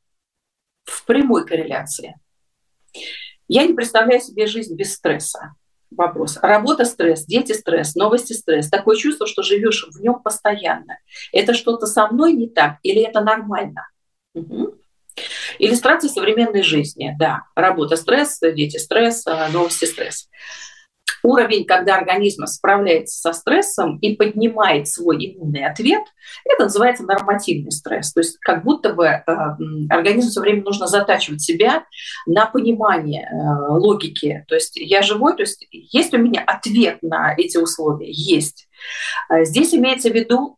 [0.86, 2.16] в прямой корреляции.
[3.50, 5.56] Я не представляю себе жизнь без стресса.
[5.92, 6.38] Вопрос.
[6.42, 8.70] Работа стресс, дети стресс, новости стресс.
[8.70, 11.00] Такое чувство, что живешь в нем постоянно.
[11.32, 13.88] Это что-то со мной не так или это нормально?
[14.36, 14.76] Угу.
[15.58, 17.16] Иллюстрация современной жизни.
[17.20, 20.30] Да, работа стресс, дети стресс, новости стресс
[21.24, 26.04] уровень, когда организм справляется со стрессом и поднимает свой иммунный ответ,
[26.46, 28.14] это называется нормативный стресс.
[28.14, 29.24] То есть как будто бы э,
[29.90, 31.86] организму все время нужно затачивать себя
[32.26, 34.46] на понимание э, логики.
[34.48, 38.10] То есть я живой, то есть есть у меня ответ на эти условия?
[38.12, 38.68] Есть.
[39.28, 40.58] А здесь имеется в виду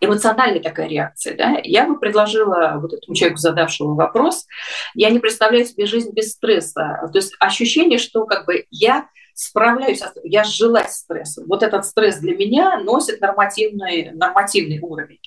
[0.00, 1.36] эмоциональная такая реакция.
[1.36, 1.58] Да?
[1.62, 4.46] Я бы предложила вот этому человеку, задавшему вопрос,
[4.94, 7.08] я не представляю себе жизнь без стресса.
[7.12, 11.44] То есть ощущение, что как бы я справляюсь, я сжилась с стрессом.
[11.46, 15.20] Вот этот стресс для меня носит нормативный, нормативный уровень.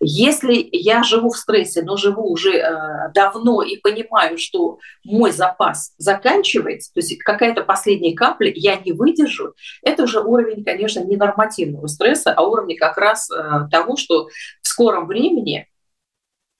[0.00, 5.94] Если я живу в стрессе, но живу уже э, давно и понимаю, что мой запас
[5.98, 11.86] заканчивается, то есть какая-то последняя капля, я не выдержу, это уже уровень, конечно, не нормативного
[11.86, 14.26] стресса, а уровень как раз э, того, что
[14.62, 15.68] в скором времени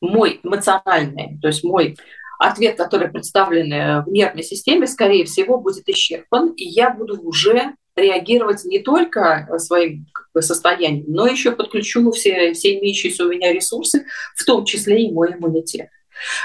[0.00, 1.96] мой эмоциональный, то есть мой
[2.38, 8.64] ответ, который представлен в нервной системе, скорее всего, будет исчерпан, и я буду уже реагировать
[8.64, 10.06] не только своим
[10.38, 15.34] состоянием, но еще подключу все, все имеющиеся у меня ресурсы, в том числе и мой
[15.34, 15.88] иммунитет.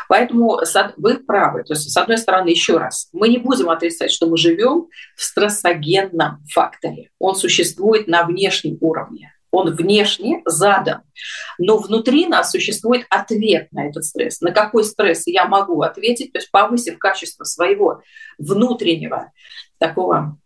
[0.08, 0.60] Поэтому
[0.97, 1.63] вы правы.
[1.63, 5.23] То есть, с одной стороны, еще раз, мы не будем отрицать, что мы живем в
[5.23, 7.10] стрессогенном факторе.
[7.19, 11.01] Он существует на внешнем уровне он внешне задан,
[11.57, 14.41] но внутри нас существует ответ на этот стресс.
[14.41, 18.01] На какой стресс я могу ответить, то есть повысив качество своего
[18.38, 19.31] внутреннего
[19.77, 20.38] такого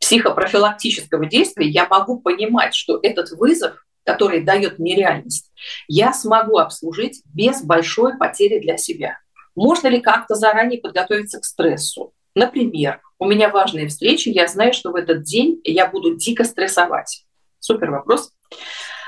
[0.00, 5.50] психопрофилактического действия, я могу понимать, что этот вызов, который дает мне реальность,
[5.88, 9.18] я смогу обслужить без большой потери для себя.
[9.54, 12.12] Можно ли как-то заранее подготовиться к стрессу?
[12.34, 17.24] Например, у меня важные встречи, я знаю, что в этот день я буду дико стрессовать.
[17.60, 18.32] Супер вопрос.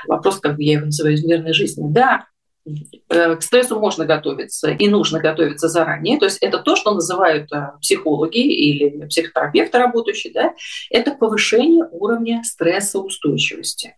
[0.07, 1.85] Вопрос, как я его называю, из мирной жизни.
[1.89, 2.25] Да,
[3.09, 6.19] э, к стрессу можно готовиться и нужно готовиться заранее.
[6.19, 10.53] То есть это то, что называют э, психологи или психотерапевты работающие, да,
[10.89, 13.95] это повышение уровня стрессоустойчивости.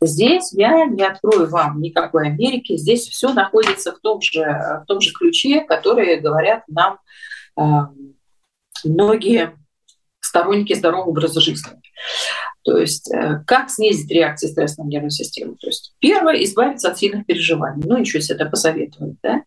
[0.00, 5.00] Здесь я не открою вам никакой Америки, здесь все находится в том же, в том
[5.00, 6.98] же ключе, которые говорят нам
[7.58, 7.62] э,
[8.84, 9.52] многие
[10.20, 11.72] сторонники здорового образа жизни.
[12.64, 15.54] То есть э, как снизить реакции стресса на нервную систему?
[15.56, 17.82] То есть первое– избавиться от сильных переживаний.
[17.86, 19.16] Ну, ничего себе это посоветовать.
[19.22, 19.42] Да?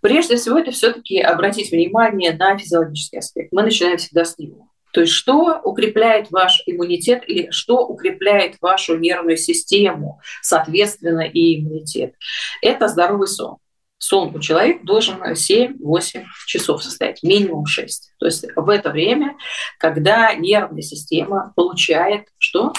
[0.00, 3.52] Прежде всего, это все таки обратить внимание на физиологический аспект.
[3.52, 4.68] Мы начинаем всегда с него.
[4.92, 12.14] То есть что укрепляет ваш иммунитет или что укрепляет вашу нервную систему, соответственно, и иммунитет?
[12.60, 13.56] Это здоровый сон
[14.02, 18.14] сон у человека должен 7-8 часов состоять, минимум 6.
[18.18, 19.36] То есть в это время,
[19.78, 22.72] когда нервная система получает что?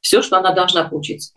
[0.00, 1.32] Все, что она должна получить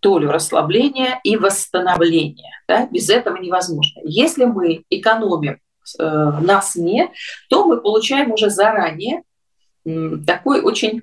[0.00, 2.62] долю расслабления и восстановления.
[2.66, 2.86] Да?
[2.86, 4.00] Без этого невозможно.
[4.04, 5.60] Если мы экономим
[5.98, 7.12] э, на сне,
[7.50, 9.24] то мы получаем уже заранее
[9.84, 11.02] э, такой очень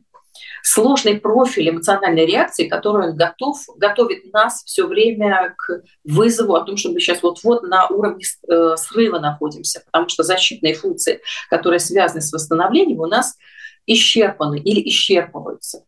[0.61, 6.89] сложный профиль эмоциональной реакции, который готов, готовит нас все время к вызову о том, что
[6.91, 12.31] мы сейчас вот-вот на уровне э, срыва находимся, потому что защитные функции, которые связаны с
[12.31, 13.35] восстановлением, у нас
[13.85, 15.83] исчерпаны или исчерпываются.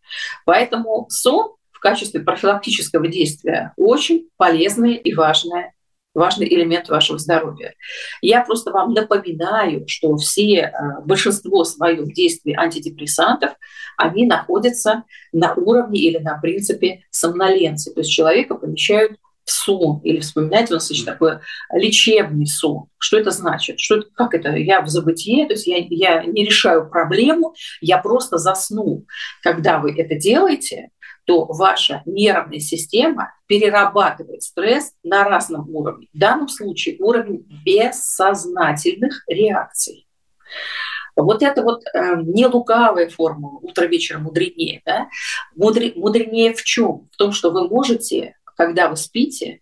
[0.46, 5.76] Поэтому сон в качестве профилактического действия очень полезная и важная
[6.16, 7.76] важный элемент вашего здоровья.
[8.22, 10.72] Я просто вам напоминаю, что все, э,
[11.06, 13.52] большинство своих действий антидепрессантов,
[13.98, 17.94] они находятся на уровне или на принципе сомноленции.
[17.94, 21.38] То есть человека помещают в сон, или вспоминайте, у нас есть такой
[21.72, 22.88] лечебный сон.
[22.98, 23.80] Что это значит?
[23.80, 24.56] Что это, как это?
[24.56, 29.06] Я в забытии, то есть я, я не решаю проблему, я просто засну.
[29.44, 30.90] Когда вы это делаете,
[31.26, 36.08] то ваша нервная система перерабатывает стресс на разном уровне.
[36.14, 40.08] В данном случае уровень бессознательных реакций.
[41.16, 44.82] Вот это вот э, не лукавая формула «утро вечера мудренее».
[44.86, 45.08] Да?
[45.56, 47.08] Мудре, мудренее в чем?
[47.12, 49.62] В том, что вы можете, когда вы спите,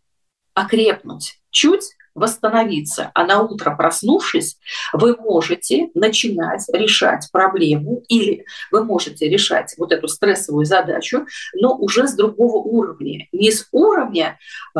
[0.53, 4.57] окрепнуть чуть восстановиться, а на утро проснувшись,
[4.91, 12.07] вы можете начинать решать проблему или вы можете решать вот эту стрессовую задачу, но уже
[12.07, 14.37] с другого уровня, не с уровня
[14.75, 14.79] э,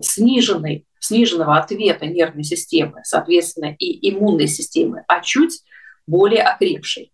[0.00, 5.62] сниженной, сниженного ответа нервной системы, соответственно, и иммунной системы, а чуть
[6.10, 7.12] более окрепшей.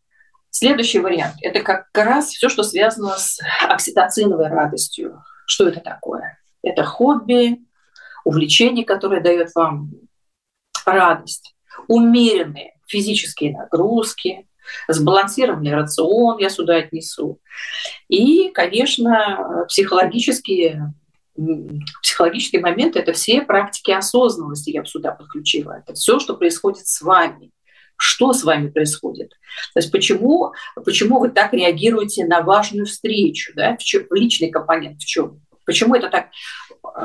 [0.50, 5.22] Следующий вариант– это как раз все, что связано с окситоциновой радостью.
[5.46, 6.38] Что это такое?
[6.62, 7.60] Это хобби,
[8.24, 9.90] увлечение, которое дает вам
[10.86, 11.54] радость,
[11.88, 14.48] умеренные физические нагрузки,
[14.88, 17.38] сбалансированный рацион я сюда отнесу.
[18.08, 20.94] И, конечно, психологические
[22.02, 25.72] психологические моменты– это все практики осознанности, я бы сюда подключила.
[25.72, 27.50] Это все, что происходит с вами.
[27.96, 29.30] Что с вами происходит?
[29.74, 30.52] То есть почему,
[30.84, 33.52] почему вы так реагируете на важную встречу?
[33.54, 33.76] Да?
[33.76, 35.40] В, чем, личный компонент в чем?
[35.64, 36.26] Почему это так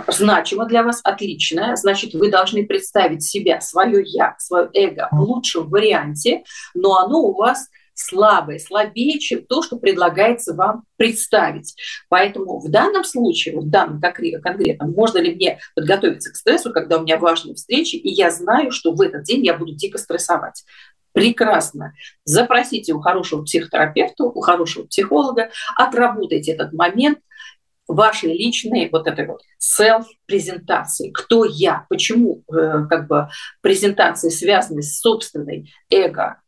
[0.08, 5.70] значимо для вас, отлично, значит, вы должны представить себя, свое я, свое эго в лучшем
[5.70, 11.76] варианте, но оно у вас слабое, слабее, чем то, что предлагается вам представить.
[12.10, 17.04] Поэтому в данном случае, в данном конкретно, можно ли мне подготовиться к стрессу, когда у
[17.04, 20.64] меня важные встречи, и я знаю, что в этот день я буду дико стрессовать.
[21.14, 21.94] Прекрасно.
[22.24, 27.20] Запросите у хорошего психотерапевта, у хорошего психолога, отработайте этот момент,
[27.88, 31.12] вашей личной вот этой вот self-презентации.
[31.12, 31.86] Кто я?
[31.90, 33.30] Почему э, как бы
[33.62, 36.42] презентации связаны с собственной эго?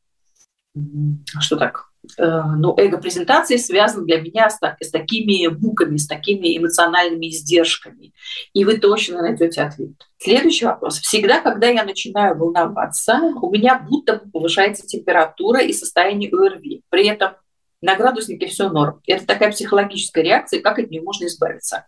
[1.40, 1.94] Что так?
[2.18, 8.14] Э, ну, эго-презентации связаны для меня с, с такими муками, с такими эмоциональными издержками.
[8.54, 9.92] И вы точно найдете ответ.
[10.18, 11.00] Следующий вопрос.
[11.00, 16.84] Всегда, когда я начинаю волноваться, у меня будто повышается температура и состояние ОРВИ.
[16.90, 17.34] При этом
[17.82, 19.02] на градуснике все норм.
[19.08, 21.86] Это такая психологическая реакция, как от нее можно избавиться.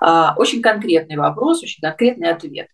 [0.00, 2.68] А, очень конкретный вопрос, очень конкретный ответ.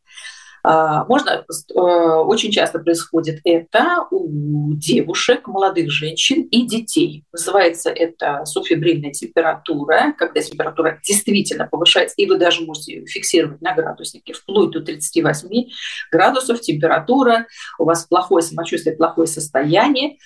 [0.68, 7.24] А, можно, э, очень часто происходит это у девушек, молодых женщин и детей.
[7.32, 14.32] Называется это субфибрильная температура, когда температура действительно повышается, и вы даже можете фиксировать на градуснике
[14.32, 15.68] вплоть до 38
[16.10, 17.46] градусов температура,
[17.78, 20.16] у вас плохое самочувствие, плохое состояние,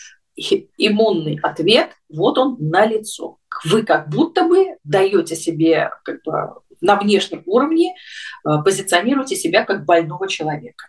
[0.79, 3.37] иммунный ответ, вот он на лицо.
[3.67, 9.85] Вы как будто бы даете себе как бы, на внешнем уровне, э, позиционируете себя как
[9.85, 10.87] больного человека.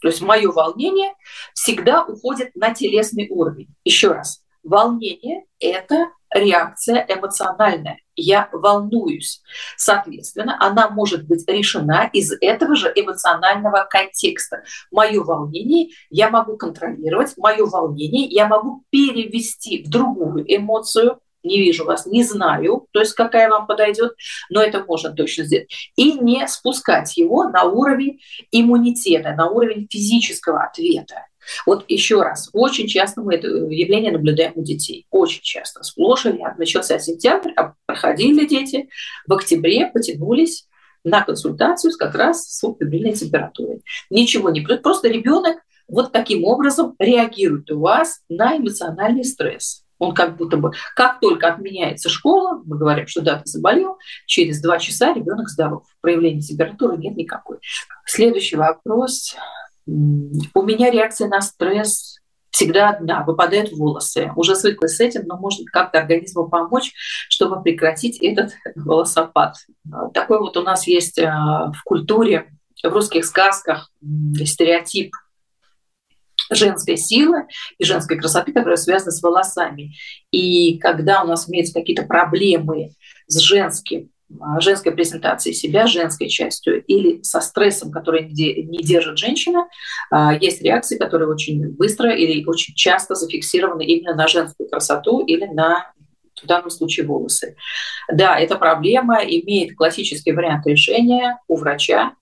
[0.00, 1.12] То есть мое волнение
[1.54, 3.68] всегда уходит на телесный уровень.
[3.84, 7.98] Еще раз, волнение– это реакция эмоциональная.
[8.14, 9.42] Я волнуюсь.
[9.76, 14.62] Соответственно, она может быть решена из этого же эмоционального контекста.
[14.90, 21.84] Мое волнение я могу контролировать, мое волнение я могу перевести в другую эмоцию, не вижу
[21.84, 24.12] вас, не знаю, то есть какая вам подойдет,
[24.50, 25.68] но это можно точно сделать.
[25.96, 28.20] И не спускать его на уровень
[28.50, 31.26] иммунитета, на уровень физического ответа.
[31.64, 35.06] Вот еще раз, очень часто мы это явление наблюдаем у детей.
[35.10, 35.82] Очень часто.
[35.82, 36.58] Сплошь и рядом.
[36.58, 38.88] Начался сентябрь, а проходили дети.
[39.26, 40.66] В октябре потянулись
[41.04, 43.82] на консультацию как раз с субфибрильной температурой.
[44.10, 49.84] Ничего не просто ребенок вот таким образом реагирует у вас на эмоциональный стресс.
[49.98, 54.60] Он как будто бы, как только отменяется школа, мы говорим, что да, ты заболел, через
[54.60, 55.84] два часа ребенок здоров.
[56.00, 57.58] Проявления температуры нет никакой.
[58.06, 59.36] Следующий вопрос.
[59.86, 62.18] У меня реакция на стресс
[62.50, 64.32] всегда одна, выпадают волосы.
[64.36, 66.92] Уже свыклась с этим, но может как-то организму помочь,
[67.28, 69.56] чтобы прекратить этот волосопад.
[70.14, 72.50] Такой вот у нас есть а, в культуре,
[72.82, 73.90] в русских сказках
[74.44, 75.12] стереотип
[76.50, 77.46] женской силы
[77.78, 79.94] и женской красоты, которая связана с волосами.
[80.30, 82.90] И когда у нас имеются какие-то проблемы
[83.26, 89.66] с женским, а, женской презентацией себя, женской частью, или со стрессом, который не держит женщина,
[90.10, 95.46] а, есть реакции, которые очень быстро или очень часто зафиксированы именно на женскую красоту или
[95.46, 95.92] на
[96.42, 97.56] в данном случае волосы.
[98.12, 102.12] Да, эта проблема имеет классический вариант решения у врача,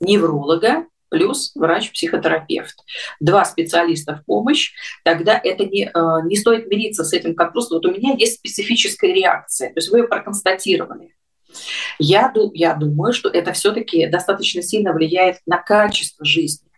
[0.00, 2.74] невролога, плюс врач-психотерапевт.
[3.20, 4.72] Два специалиста в помощь,
[5.04, 5.90] тогда это не, э,
[6.24, 9.90] не стоит мириться с этим, как просто вот у меня есть специфическая реакция, то есть
[9.90, 11.14] вы ее проконстатировали.
[11.98, 16.68] Я, я думаю, что это все-таки достаточно сильно влияет на качество жизни.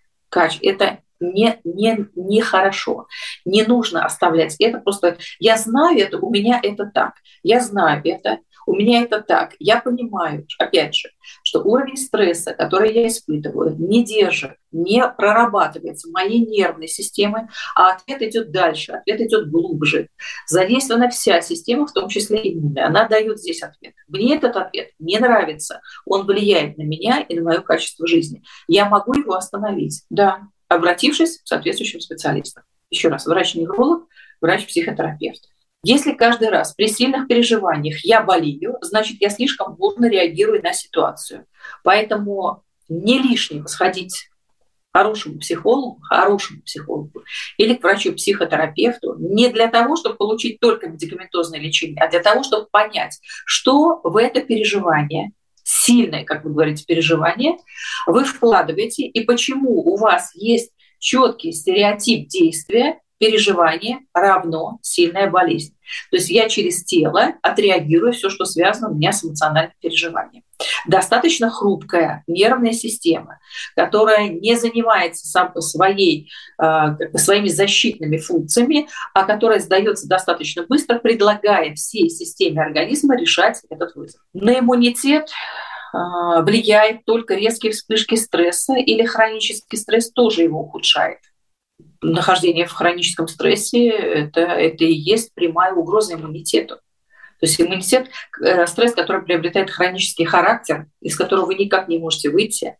[0.60, 3.06] Это не, не, не хорошо.
[3.44, 4.78] Не нужно оставлять это.
[4.78, 7.14] Просто я знаю это, у меня это так.
[7.42, 9.54] Я знаю это, у меня это так.
[9.60, 11.10] Я понимаю, опять же,
[11.44, 17.42] что уровень стресса, который я испытываю, не держит, не прорабатывается моей нервной системой,
[17.76, 20.08] а ответ идет дальше, ответ идет глубже.
[20.48, 22.88] Задействована вся система, в том числе иммунная.
[22.88, 23.94] Она дает здесь ответ.
[24.08, 25.80] Мне этот ответ не нравится.
[26.04, 28.42] Он влияет на меня и на мое качество жизни.
[28.66, 32.64] Я могу его остановить, да, обратившись к соответствующим специалистам.
[32.90, 34.08] Еще раз, врач-невролог,
[34.40, 35.42] врач-психотерапевт.
[35.88, 41.46] Если каждый раз при сильных переживаниях я болею, значит, я слишком бурно реагирую на ситуацию.
[41.84, 44.28] Поэтому не лишнего сходить
[44.90, 47.22] к хорошему психологу, хорошему психологу
[47.56, 52.66] или к врачу-психотерапевту не для того, чтобы получить только медикаментозное лечение, а для того, чтобы
[52.66, 55.30] понять, что в это переживание,
[55.62, 57.58] сильное, как вы говорите, переживание,
[58.08, 65.76] вы вкладываете и почему у вас есть четкий стереотип действия, переживание равно сильная болезнь.
[66.10, 70.42] То есть я через тело отреагирую все, что связано у меня с эмоциональным переживанием.
[70.86, 73.38] Достаточно хрупкая нервная система,
[73.74, 81.74] которая не занимается сам своей, а, своими защитными функциями, а которая сдается достаточно быстро, предлагая
[81.74, 84.20] всей системе организма решать этот вызов.
[84.32, 85.30] На иммунитет
[85.92, 91.18] а, влияет только резкие вспышки стресса или хронический стресс тоже его ухудшает
[92.12, 96.76] нахождение в хроническом стрессе это, это и есть прямая угроза иммунитету.
[96.76, 98.08] То есть иммунитет,
[98.40, 102.78] э, стресс, который приобретает хронический характер, из которого вы никак не можете выйти.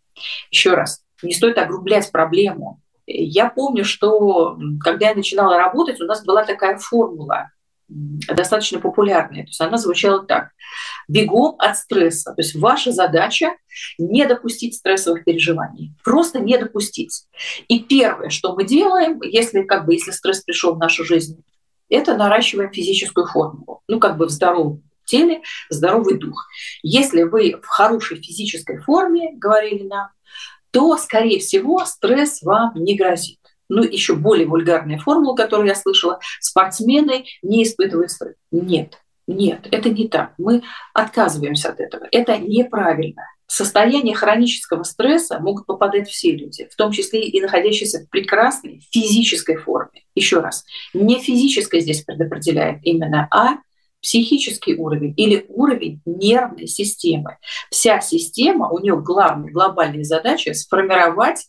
[0.51, 2.81] Еще раз, не стоит огрублять проблему.
[3.07, 7.51] Я помню, что когда я начинала работать, у нас была такая формула
[7.89, 9.43] достаточно популярная.
[9.43, 10.51] То есть она звучала так.
[11.09, 12.33] Бегом от стресса.
[12.33, 13.51] То есть ваша задача
[13.99, 15.93] не допустить стрессовых переживаний.
[16.05, 17.27] Просто не допустить.
[17.69, 21.43] И первое, что мы делаем, если, как бы, если стресс пришел в нашу жизнь,
[21.89, 23.83] это наращиваем физическую форму.
[23.87, 26.49] Ну, как бы в здоровом теле здоровый дух.
[26.83, 30.09] Если вы в хорошей физической форме, говорили нам,
[30.73, 33.39] то, скорее всего, стресс вам не грозит
[33.69, 38.35] ну, еще более вульгарная формула, которую я слышала, спортсмены не испытывают стресс.
[38.51, 40.33] Нет, нет, это не так.
[40.39, 40.63] Мы
[40.95, 42.07] отказываемся от этого.
[42.13, 43.23] Это неправильно.
[43.47, 48.81] В состояние хронического стресса могут попадать все люди, в том числе и находящиеся в прекрасной
[48.91, 50.03] физической форме.
[50.17, 50.65] Еще раз,
[50.95, 53.59] не физическое здесь предопределяет именно, а
[54.03, 57.39] психический уровень или уровень нервной системы.
[57.71, 61.47] Вся система, у нее главная глобальная задача сформировать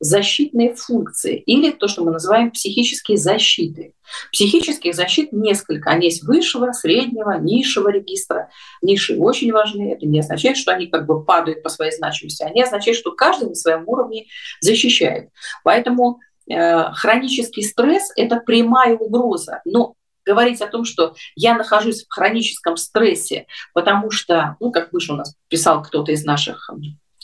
[0.00, 3.92] защитные функции или то, что мы называем психические защиты.
[4.32, 5.90] Психических защит несколько.
[5.90, 8.48] Они есть высшего, среднего, низшего регистра.
[8.80, 9.92] Ниши очень важны.
[9.92, 12.42] Это не означает, что они как бы падают по своей значимости.
[12.42, 14.26] Они означают, что каждый на своем уровне
[14.60, 15.28] защищает.
[15.64, 16.20] Поэтому
[16.50, 19.60] э, хронический стресс– это прямая угроза.
[19.66, 19.94] Но
[20.24, 25.16] говорить о том, что я нахожусь в хроническом стрессе, потому что, ну, как выше у
[25.16, 26.70] нас писал кто-то из наших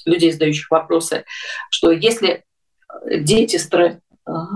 [0.05, 1.25] людей, задающих вопросы,
[1.71, 2.45] что если
[3.05, 3.97] дети стресс,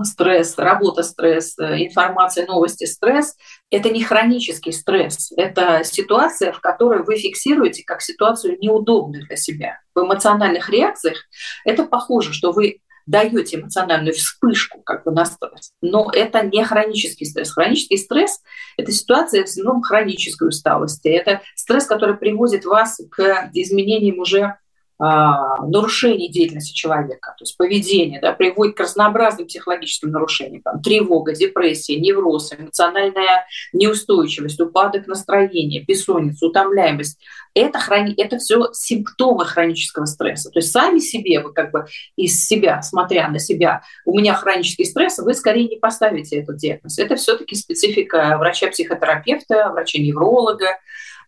[0.03, 3.35] стресс, работа стресс, информация, новости стресс–
[3.71, 9.79] это не хронический стресс, это ситуация, в которой вы фиксируете как ситуацию неудобную для себя.
[9.95, 11.17] В эмоциональных реакциях
[11.63, 15.71] это похоже, что вы даете эмоциональную вспышку как бы на стресс.
[15.81, 17.51] Но это не хронический стресс.
[17.51, 18.41] Хронический стресс–
[18.77, 21.07] это ситуация в основном хронической усталости.
[21.07, 24.57] Это стресс, который приводит вас к изменениям уже
[25.01, 31.99] нарушений деятельности человека, то есть поведение, да, приводит к разнообразным психологическим нарушениям, там, тревога, депрессия,
[31.99, 37.19] невроз, эмоциональная неустойчивость, упадок настроения, бессонница, утомляемость.
[37.55, 38.13] Это, хрони...
[38.15, 40.51] это все симптомы хронического стресса.
[40.51, 44.85] То есть сами себе, вы как бы из себя, смотря на себя, у меня хронический
[44.85, 46.99] стресс, вы скорее не поставите этот диагноз.
[46.99, 50.77] Это все-таки специфика врача-психотерапевта, врача-невролога,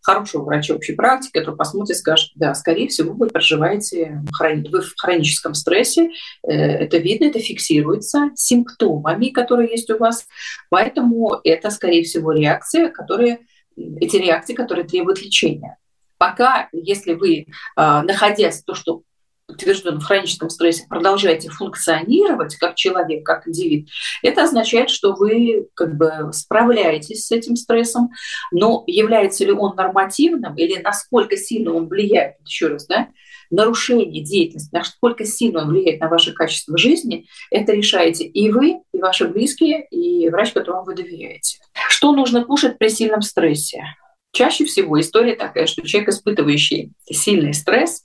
[0.04, 4.94] хорошего врача общей практики, который посмотрит и скажет, да, скорее всего, вы проживаете, вы в
[4.98, 6.12] хроническом стрессе,
[6.44, 10.28] э, это видно, это фиксируется симптомами, которые есть у вас,
[10.70, 13.40] поэтому это, скорее всего, реакция, которые,
[13.76, 15.78] эти реакции, которые требуют лечения.
[16.18, 19.02] Пока, если вы, а, находясь то, что
[19.48, 23.90] утвержден в хроническом стрессе, продолжаете функционировать как человек, как индивид,
[24.22, 28.10] это означает, что вы как бы справляетесь с этим стрессом,
[28.52, 33.10] но является ли он нормативным или насколько сильно он влияет, еще раз, да,
[33.50, 38.98] нарушение деятельности, насколько сильно он влияет на ваше качество жизни, это решаете и вы, и
[38.98, 41.60] ваши близкие, и врач, которому вы доверяете.
[41.90, 43.84] Что нужно кушать при сильном стрессе?
[44.32, 48.04] Чаще всего история такая, что человек, испытывающий сильный стресс,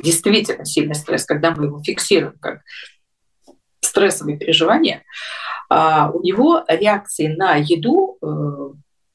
[0.00, 2.60] действительно сильный стресс, когда мы его фиксируем как
[3.80, 5.02] стрессовые переживания,
[5.68, 8.26] а, у него реакции на еду э,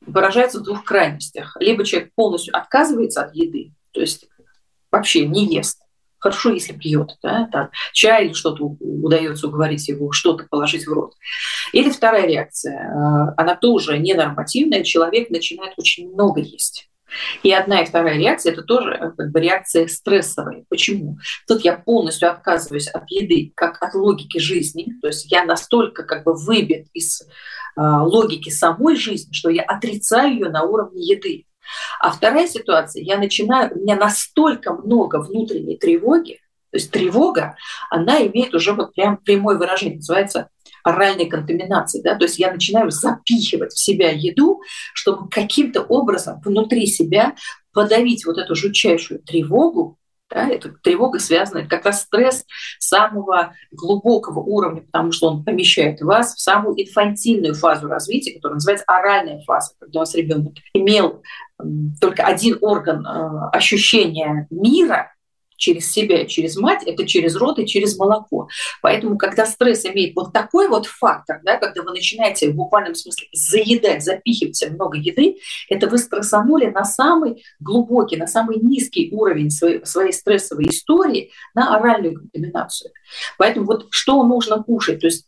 [0.06, 1.56] выражаются в двух крайностях.
[1.60, 4.28] Либо человек полностью отказывается от еды, то есть
[4.92, 5.82] вообще не ест,
[6.20, 11.14] хорошо, если пьет, да, там, чай или что-то удается уговорить его, что-то положить в рот.
[11.74, 16.90] Или вторая реакция, э, она тоже ненормативная, человек начинает очень много есть.
[17.44, 20.66] И одна и вторая реакция– это тоже э, как бы реакция стрессовая.
[20.70, 21.18] Почему?
[21.48, 24.94] Тут я полностью отказываюсь от еды, как от логики жизни.
[25.02, 27.26] То есть я настолько как бы выбит из э,
[27.76, 31.46] логики самой жизни, что я отрицаю ее на уровне еды.
[32.00, 36.40] А вторая ситуация, я начинаю, у меня настолько много внутренней тревоги,
[36.72, 37.56] то есть тревога,
[37.90, 40.50] она имеет уже вот прям прямое выражение, называется
[40.84, 42.02] оральной контаминации.
[42.02, 42.16] Да?
[42.16, 44.62] То есть я начинаю запихивать в себя еду,
[44.94, 47.36] чтобы каким-то образом внутри себя
[47.74, 49.98] подавить вот эту жутчайшую тревогу,
[50.30, 52.44] да, эта тревога связана, как раз стресс
[52.80, 58.86] самого глубокого уровня, потому что он помещает вас в самую инфантильную фазу развития, которая называется
[58.88, 61.22] оральная фаза, когда у вас ребенок имел
[62.02, 65.14] только один орган э, ощущения мира,
[65.58, 68.48] через себя через мать, это через рот и через молоко.
[68.82, 73.28] Поэтому, когда стресс имеет вот такой вот фактор, да, когда вы начинаете в буквальном смысле
[73.34, 75.38] заедать, запихивать много еды,
[75.70, 81.76] это вы стрессанули на самый глубокий, на самый низкий уровень своей, своей стрессовой истории, на
[81.76, 82.92] оральную контаминацию.
[83.38, 85.00] Поэтому вот что нужно кушать?
[85.02, 85.26] То есть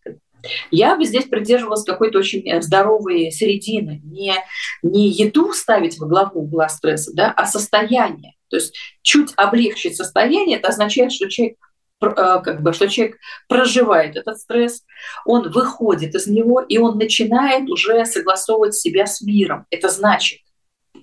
[0.71, 4.01] я бы здесь придерживалась какой-то очень здоровой середины.
[4.03, 4.35] Не,
[4.81, 8.33] не еду ставить во главу угла стресса, да, а состояние.
[8.49, 11.57] То есть чуть облегчить состояние, это означает, что человек
[12.01, 14.83] э, как бы, что человек проживает этот стресс,
[15.25, 19.65] он выходит из него, и он начинает уже согласовывать себя с миром.
[19.69, 20.39] Это значит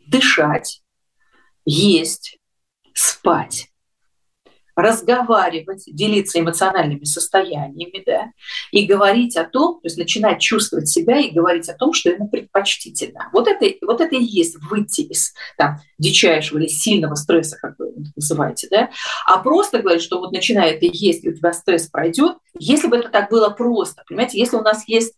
[0.07, 0.82] дышать,
[1.64, 2.38] есть,
[2.94, 3.68] спать
[4.77, 8.31] разговаривать, делиться эмоциональными состояниями, да,
[8.70, 12.29] и говорить о том, то есть начинать чувствовать себя и говорить о том, что ему
[12.29, 13.31] предпочтительно.
[13.33, 17.95] Вот это, вот это и есть выйти из там, дичайшего или сильного стресса, как вы
[18.14, 18.91] называете, да,
[19.27, 22.37] а просто говорить, что вот начинает и есть, и у тебя стресс пройдет.
[22.59, 25.14] Если бы это так было просто, понимаете, если у нас есть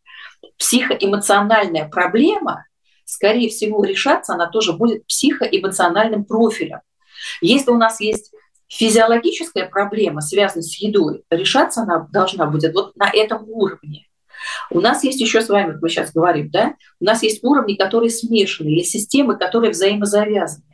[0.56, 2.64] психоэмоциональная проблема,
[3.04, 6.80] скорее всего, решаться она тоже будет психоэмоциональным профилем.
[7.40, 8.32] Если у нас есть
[8.68, 14.06] физиологическая проблема, связанная с едой, решаться она должна будет вот на этом уровне.
[14.70, 17.74] У нас есть еще с вами, как мы сейчас говорим, да, у нас есть уровни,
[17.74, 20.64] которые смешаны, или системы, которые взаимозавязаны.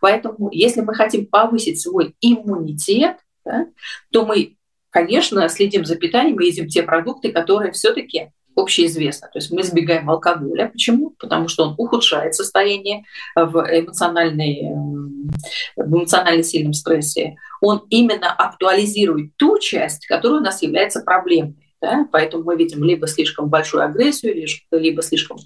[0.00, 3.66] Поэтому, если мы хотим повысить свой иммунитет, да,
[4.12, 4.56] то мы,
[4.90, 9.28] конечно, следим за питанием и едим те продукты, которые все-таки общеизвестно.
[9.32, 10.68] То есть мы избегаем алкоголя.
[10.68, 11.10] Почему?
[11.18, 13.04] Потому что он ухудшает состояние
[13.34, 14.70] в, эмоциональной,
[15.76, 17.36] в эмоционально сильном стрессе.
[17.60, 21.56] Он именно актуализирует ту часть, которая у нас является проблемной.
[21.80, 22.06] Да?
[22.12, 24.34] Поэтому мы видим либо слишком большую агрессию,
[24.70, 25.38] либо слишком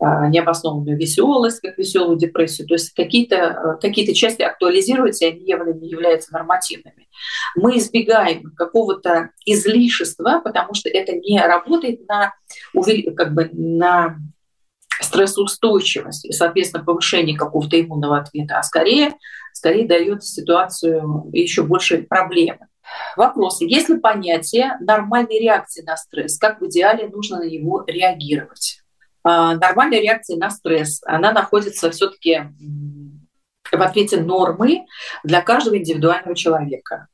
[0.00, 2.68] необоснованную веселость, как веселую депрессию.
[2.68, 7.08] То есть какие-то какие части актуализируются, и они явно не являются нормативными.
[7.56, 12.34] Мы избегаем какого-то излишества, потому что это не работает на,
[13.16, 14.18] как бы, на
[15.00, 19.14] стрессоустойчивость и, соответственно, повышение какого-то иммунного ответа, а скорее,
[19.52, 22.66] скорее дает ситуацию еще больше проблемы.
[23.16, 23.64] Вопросы.
[23.64, 26.38] Есть ли понятие нормальной реакции на стресс?
[26.38, 28.82] Как в идеале нужно на него реагировать?
[29.24, 32.42] А, нормальная реакция на стресс, она находится все-таки
[33.70, 34.86] в ответе нормы
[35.24, 37.08] для каждого индивидуального человека.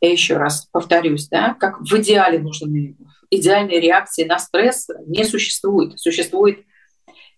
[0.00, 2.96] Я еще раз повторюсь, да, как в идеале нужны
[3.30, 5.98] идеальной реакции на стресс не существует.
[5.98, 6.64] Существует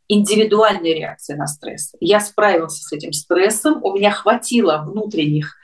[0.09, 1.92] индивидуальная реакция на стресс.
[2.01, 5.55] Я справился с этим стрессом, у меня хватило внутренних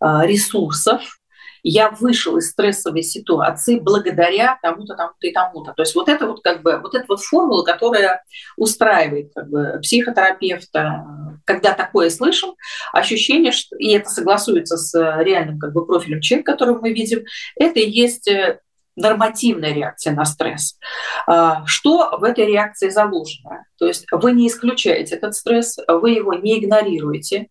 [0.00, 1.20] а, ресурсов,
[1.64, 5.72] я вышел из стрессовой ситуации благодаря тому-то, тому-то и тому-то.
[5.72, 8.22] То есть вот это вот как бы, вот эта вот формула, которая
[8.56, 11.06] устраивает как бы психотерапевта,
[11.46, 12.54] когда такое слышим,
[12.92, 17.24] ощущение, что, и это согласуется с реальным как бы профилем человека, который мы видим,
[17.56, 18.60] это и есть э,
[18.94, 20.78] нормативная реакция на стресс.
[21.26, 23.64] А, что в этой реакции заложено?
[23.78, 27.48] То есть вы не исключаете этот стресс, вы его не игнорируете,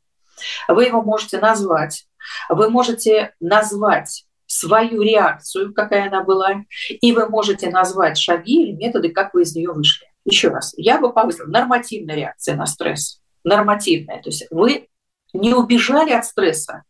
[0.67, 2.05] вы его можете назвать,
[2.49, 9.09] вы можете назвать свою реакцию, какая она была, и вы можете назвать шаги или методы,
[9.09, 10.07] как вы из нее вышли.
[10.25, 13.19] Еще раз, я бы повысила нормативная реакция на стресс.
[13.43, 14.21] Нормативная.
[14.21, 14.87] То есть вы
[15.33, 16.83] не убежали от стресса,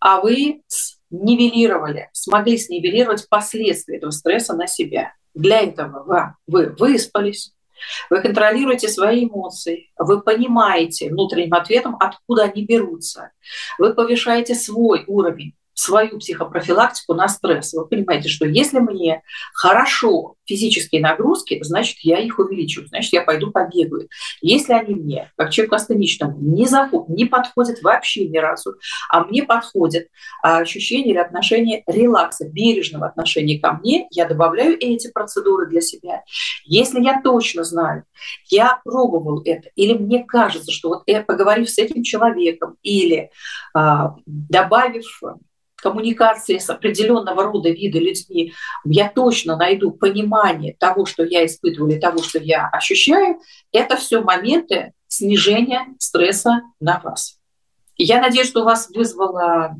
[0.00, 0.62] а вы
[1.10, 5.14] нивелировали, смогли снивелировать последствия этого стресса на себя.
[5.34, 7.53] Для этого вы выспались,
[8.10, 13.32] вы контролируете свои эмоции, вы понимаете внутренним ответом, откуда они берутся,
[13.78, 17.72] вы повышаете свой уровень свою психопрофилактику на стресс.
[17.74, 19.22] Вы понимаете, что если мне
[19.52, 24.08] хорошо физические нагрузки, значит, я их увеличу, значит, я пойду побегаю.
[24.40, 28.74] Если они мне, как человеку астеничному, не, заходят, не подходят вообще ни разу,
[29.08, 30.06] а мне подходят
[30.42, 36.22] а, ощущение или отношение релакса, бережного отношения ко мне, я добавляю эти процедуры для себя.
[36.64, 38.04] Если я точно знаю,
[38.48, 43.30] я пробовал это, или мне кажется, что вот я, поговорив с этим человеком, или
[43.74, 45.20] а, добавив
[45.84, 48.54] коммуникации с определенного рода вида людьми,
[48.84, 53.38] я точно найду понимание того, что я испытываю, и того, что я ощущаю,
[53.70, 57.38] это все моменты снижения стресса на вас.
[57.96, 59.76] Я надеюсь, что у вас вызвала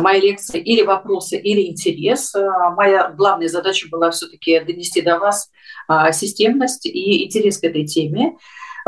[0.00, 2.34] моя лекция или вопросы, или интерес.
[2.74, 5.50] Моя главная задача была все-таки донести до вас
[5.86, 8.36] а, системность и интерес к этой теме.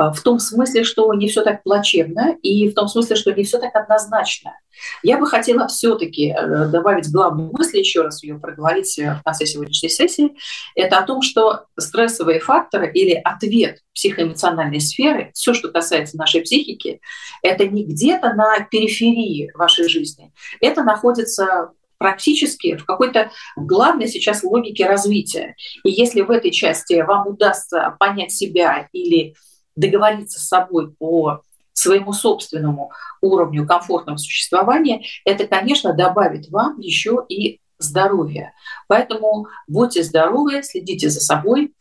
[0.00, 3.44] А, в том смысле, что не все так плачевно, и в том смысле, что не
[3.44, 4.56] все так однозначно.
[5.02, 9.44] Я бы хотела все-таки э, добавить главную мысль, еще раз ее проговорить э, в конце
[9.44, 10.38] сегодняшней сессии,
[10.74, 17.02] это о том, что стрессовые факторы или ответ психоэмоциональной сферы, все, что касается нашей психики,
[17.42, 20.32] это не где-то на периферии вашей жизни,
[20.62, 25.56] это находится практически в какой-то главной сейчас логике развития.
[25.84, 29.34] И если в этой части вам удастся понять себя или
[29.80, 37.60] договориться с собой по своему собственному уровню комфортного существования, это, конечно, добавит вам еще и
[37.78, 38.52] здоровье.
[38.86, 41.72] Поэтому будьте здоровы, следите за собой.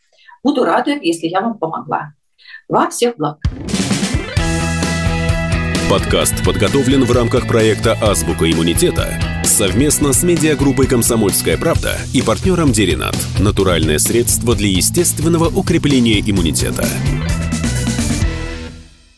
[0.44, 2.14] Буду рада, если я вам помогла.
[2.70, 3.40] Вам всех благ.
[5.90, 9.20] Подкаст подготовлен в рамках проекта «Азбука иммунитета»
[9.60, 16.88] совместно с медиагруппой «Комсомольская правда» и партнером «Деринат»– натуральное средство для естественного укрепления иммунитета.